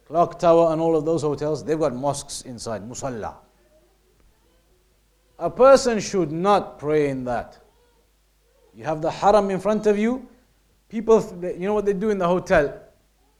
[0.06, 3.34] Clock Tower and all of those hotels, they've got mosques inside, musalla.
[5.38, 7.58] A person should not pray in that.
[8.74, 10.28] You have the haram in front of you.
[10.88, 12.80] People, you know what they do in the hotel?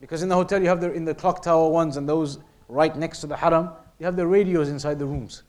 [0.01, 2.39] Because in the hotel you have the in the clock tower ones and those
[2.69, 5.45] right next to the haram, you have the radios inside the rooms.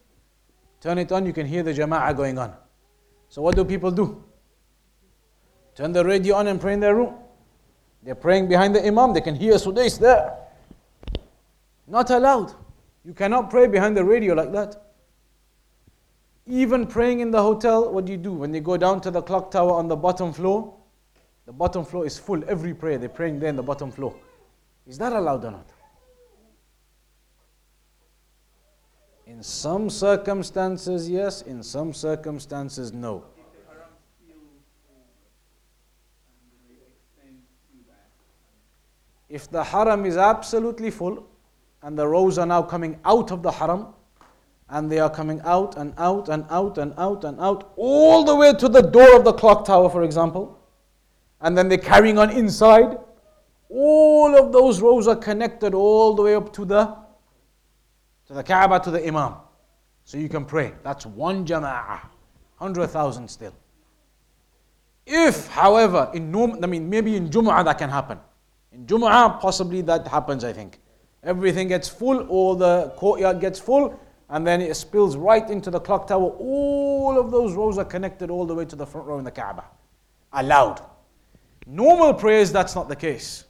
[0.80, 2.54] Turn it on, you can hear the jama'ah going on.
[3.30, 4.24] So what do people do?
[5.76, 7.16] Turn the radio on and pray in their room.
[8.04, 10.34] They're praying behind the imam, they can hear Sudais there.
[11.88, 12.54] Not allowed.
[13.04, 14.76] You cannot pray behind the radio like that.
[16.46, 18.34] Even praying in the hotel, what do you do?
[18.34, 20.74] When you go down to the clock tower on the bottom floor,
[21.48, 22.44] the bottom floor is full.
[22.48, 24.14] Every prayer, they're praying there in the bottom floor.
[24.86, 25.70] Is that allowed or not?
[29.26, 31.44] In some circumstances, yes.
[31.44, 33.24] In some circumstances, no.
[39.30, 41.28] If the haram is absolutely full
[41.82, 43.88] and the rows are now coming out of the haram
[44.70, 48.36] and they are coming out and out and out and out and out all the
[48.36, 50.57] way to the door of the clock tower, for example,
[51.42, 52.98] and then they're carrying on inside,
[53.70, 56.96] all of those rows are connected all the way up to the
[58.28, 59.36] to the Kaaba to the Imam.
[60.04, 60.74] So you can pray.
[60.84, 62.02] That's one jama'ah.
[62.56, 63.54] Hundred thousand still.
[65.06, 68.20] If, however, in Num, I mean maybe in Jum'ah that can happen.
[68.74, 70.80] In Jum'ah, possibly that happens, I think.
[71.24, 75.80] Everything gets full, all the courtyard gets full, and then it spills right into the
[75.80, 76.30] clock tower.
[76.40, 79.32] All of those rows are connected all the way to the front row in the
[79.32, 79.66] Kaaba.
[80.34, 80.82] Allowed.
[81.70, 83.44] Normal prayers, that's not the case.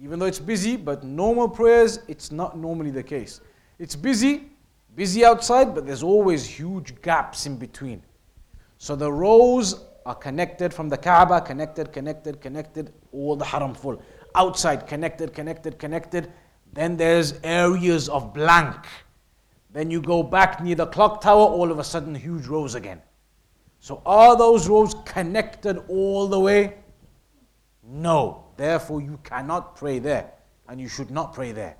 [0.00, 3.42] Even though it's busy, but normal prayers, it's not normally the case.
[3.78, 4.48] It's busy,
[4.96, 8.02] busy outside, but there's always huge gaps in between.
[8.78, 14.00] So the rows are connected from the Kaaba, connected, connected, connected, all the haram full.
[14.34, 16.32] Outside, connected, connected, connected.
[16.72, 18.86] Then there's areas of blank.
[19.70, 23.02] Then you go back near the clock tower, all of a sudden, huge rows again.
[23.80, 26.76] So are those rows connected all the way?
[27.88, 28.44] No.
[28.56, 30.30] Therefore, you cannot pray there,
[30.68, 31.76] and you should not pray there.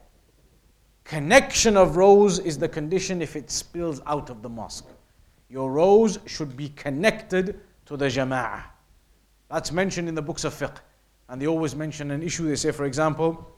[1.04, 4.86] Connection of rows is the condition if it spills out of the mosque.
[5.48, 8.64] Your rows should be connected to the jama'ah.
[9.50, 10.76] That's mentioned in the books of fiqh.
[11.30, 12.46] And they always mention an issue.
[12.46, 13.50] They say, for example,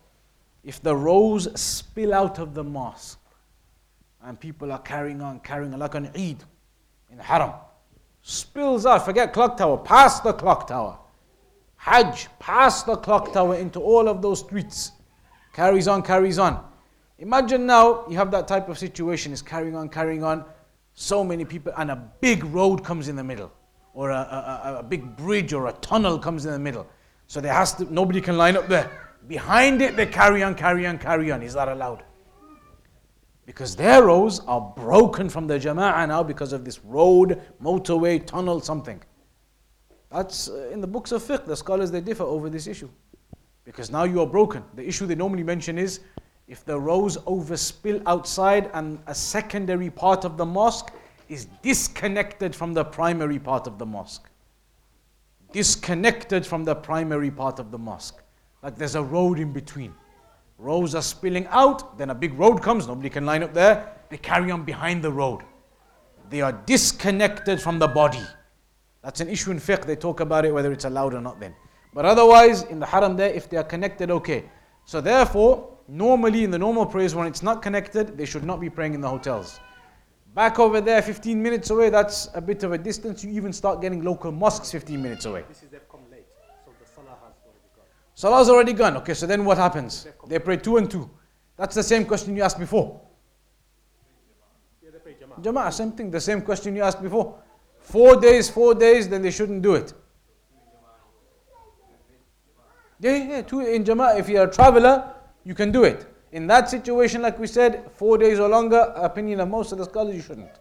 [0.62, 3.18] if the rows spill out of the mosque
[4.22, 6.44] and people are carrying on, carrying on, like an Eid
[7.10, 7.52] in haram,
[8.22, 10.99] spills out, forget clock tower, past the clock tower.
[11.80, 14.92] Hajj, past the clock tower into all of those streets.
[15.54, 16.62] Carries on, carries on.
[17.18, 20.44] Imagine now you have that type of situation, it's carrying on, carrying on.
[20.92, 23.50] So many people, and a big road comes in the middle,
[23.94, 26.86] or a, a, a big bridge or a tunnel comes in the middle.
[27.28, 28.90] So there has to, nobody can line up there.
[29.26, 31.42] Behind it, they carry on, carry on, carry on.
[31.42, 32.02] Is that allowed?
[33.46, 38.60] Because their rows are broken from the Jama'ah now because of this road, motorway, tunnel,
[38.60, 39.00] something.
[40.10, 41.46] That's uh, in the books of fiqh.
[41.46, 42.88] The scholars they differ over this issue.
[43.64, 44.64] Because now you are broken.
[44.74, 46.00] The issue they normally mention is
[46.48, 50.92] if the rows overspill outside and a secondary part of the mosque
[51.28, 54.28] is disconnected from the primary part of the mosque.
[55.52, 58.20] Disconnected from the primary part of the mosque.
[58.62, 59.94] Like there's a road in between.
[60.58, 63.96] Rows are spilling out, then a big road comes, nobody can line up there.
[64.10, 65.42] They carry on behind the road.
[66.28, 68.26] They are disconnected from the body.
[69.02, 71.54] That's an issue in fiqh, they talk about it whether it's allowed or not then.
[71.94, 74.44] But otherwise, in the haram there, if they are connected, okay.
[74.84, 78.70] So therefore, Normally, in the normal prayers, when it's not connected, they should not be
[78.70, 79.58] praying in the hotels.
[80.36, 83.24] Back over there, 15 minutes away, that's a bit of a distance.
[83.24, 85.42] You even start getting local mosques 15 minutes away.
[85.48, 86.26] This is they've come late,
[86.64, 87.84] so the salah has already gone.
[88.14, 88.96] Salah's already gone.
[88.98, 90.06] Okay, so then what happens?
[90.28, 91.10] They pray two and two.
[91.56, 93.00] That's the same question you asked before.
[94.80, 95.42] Yeah, they pray jama'ah.
[95.42, 97.42] Jama'ah, same thing, the same question you asked before.
[97.90, 99.94] Four days, four days, then they shouldn't do it.
[103.00, 104.16] Yeah, yeah, two in Jama'ah.
[104.16, 105.12] If you're a traveler,
[105.42, 106.06] you can do it.
[106.30, 109.84] In that situation, like we said, four days or longer, opinion of most of the
[109.86, 110.52] scholars, you shouldn't.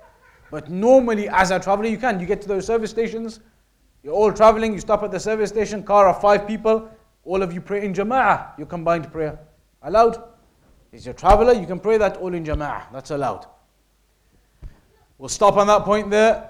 [0.49, 2.19] But normally, as a traveler, you can.
[2.19, 3.41] You get to those service stations,
[4.01, 6.89] you're all traveling, you stop at the service station, car of five people,
[7.25, 9.37] all of you pray in jama'ah, your combined prayer.
[9.83, 10.23] Allowed?
[10.91, 12.91] Is a traveler, you can pray that all in jama'ah.
[12.91, 13.45] That's allowed.
[15.19, 16.48] We'll stop on that point there.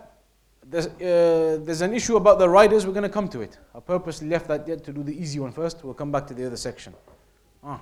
[0.70, 3.58] There's, uh, there's an issue about the riders, we're going to come to it.
[3.74, 5.84] I purposely left that yet to do the easy one first.
[5.84, 6.94] We'll come back to the other section.
[7.64, 7.82] Ah.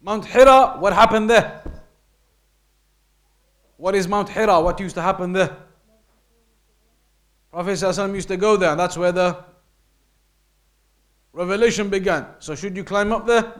[0.00, 1.62] Mount Hira, what happened there?
[3.76, 4.58] What is Mount Hira?
[4.58, 5.54] What used to happen there?
[7.52, 9.51] Prophet ﷺ used to go there, and that's where the
[11.32, 12.26] revelation began.
[12.38, 13.54] So, should you climb up there?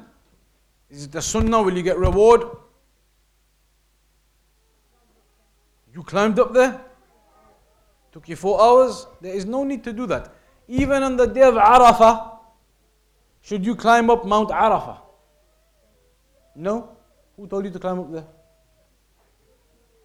[0.90, 1.62] Is it the sunnah?
[1.62, 2.42] Will you get reward?
[5.92, 6.80] You climbed up there?
[8.12, 9.06] Took you four hours?
[9.20, 10.32] There is no need to do that.
[10.68, 12.38] Even on the day of Arafah,
[13.40, 14.98] should you climb up Mount Arafah?
[16.54, 16.96] No?
[17.36, 18.26] Who told you to climb up there?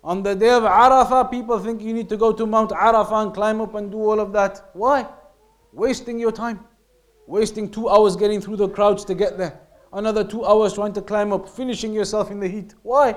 [0.04, 3.34] On the day of Arafah, people think you need to go to Mount Arafah and
[3.34, 4.70] climb up and do all of that.
[4.74, 5.06] Why?
[5.74, 6.66] Wasting your time.
[7.28, 9.60] Wasting two hours getting through the crowds to get there.
[9.94, 12.74] Another two hours trying to climb up, finishing yourself in the heat.
[12.84, 13.16] Why?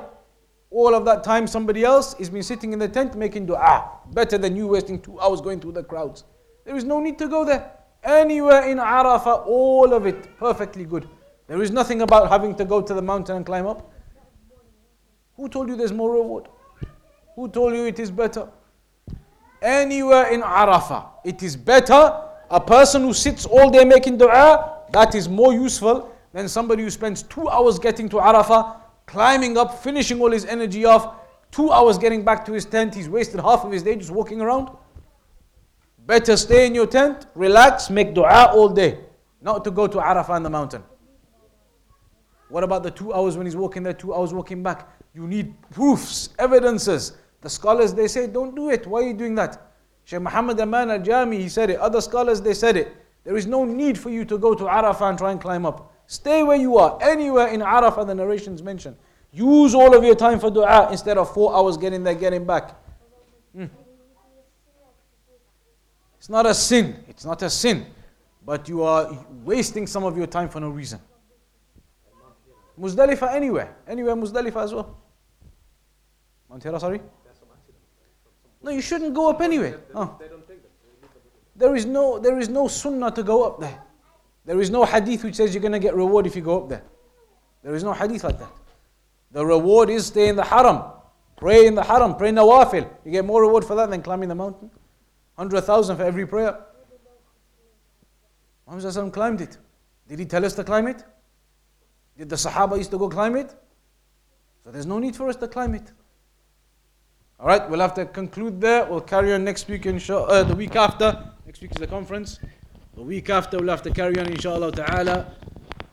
[0.71, 3.91] All of that time, somebody else has been sitting in the tent making dua.
[4.13, 6.25] Better than you wasting two hours going through the crowds.
[6.65, 7.73] There is no need to go there.
[8.03, 11.09] Anywhere in Arafah, all of it perfectly good.
[11.47, 13.93] There is nothing about having to go to the mountain and climb up.
[15.37, 16.49] Who told you there's more reward?
[17.37, 18.49] Who told you it is better?
[19.63, 22.30] Anywhere in Arafah, it is better.
[22.51, 26.91] A person who sits all day making dua, that is more useful than somebody who
[26.91, 28.77] spends two hours getting to Arafah,
[29.07, 31.15] climbing up, finishing all his energy off,
[31.53, 32.95] two hours getting back to his tent.
[32.95, 34.69] He's wasted half of his day just walking around.
[36.07, 38.99] Better stay in your tent, relax, make dua all day,
[39.41, 40.83] not to go to Arafah on the mountain.
[42.49, 44.89] What about the two hours when he's walking there, two hours walking back?
[45.15, 47.13] You need proofs, evidences.
[47.43, 48.89] The scholars they say, don't do it.
[48.89, 49.70] Why are you doing that?
[50.11, 51.79] Shaykh Muhammad Aman al Jami, he said it.
[51.79, 52.97] Other scholars they said it.
[53.23, 55.95] There is no need for you to go to Arafah and try and climb up.
[56.09, 56.99] Stay where you are.
[57.01, 58.97] Anywhere in Arafah, the narrations mention.
[59.33, 62.75] Use all of your time for dua instead of four hours getting there, getting back.
[63.55, 63.67] Hmm.
[66.19, 67.05] It's not a sin.
[67.07, 67.87] It's not a sin.
[68.45, 70.99] But you are wasting some of your time for no reason.
[72.77, 73.77] Muzdalifah anywhere.
[73.87, 74.97] Anywhere Muzdalifah as well.
[76.49, 77.01] Mount Hira, sorry?
[78.63, 79.75] No, you shouldn't go up anyway.
[79.95, 80.19] Oh.
[81.57, 83.83] There is no there is no sunnah to go up there.
[84.45, 86.69] There is no hadith which says you're going to get reward if you go up
[86.69, 86.83] there.
[87.63, 88.53] There is no hadith like that.
[89.33, 90.83] The reward is stay in the haram.
[91.37, 92.17] Pray in the haram.
[92.17, 92.89] Pray nawafil.
[93.05, 94.71] You get more reward for that than climbing the mountain.
[95.37, 96.59] 100,000 for every prayer.
[98.67, 99.57] Muhammad climbed it.
[100.09, 101.05] Did he tell us to climb it?
[102.17, 103.55] Did the Sahaba used to go climb it?
[104.65, 105.91] So there's no need for us to climb it.
[107.40, 108.86] All right, we'll have to conclude there.
[108.86, 111.32] We'll carry on next week, inshallah, uh, the week after.
[111.46, 112.40] Next week is the conference.
[112.96, 115.34] The week after, we'll have to carry on, inshallah ta'ala.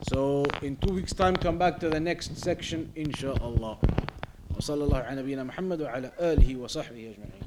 [0.09, 3.77] So, in two weeks' time, come back to the next section, inshallah.
[4.57, 7.43] وصلى الله على نبينا محمد وعلى آله وصحبه أجمعين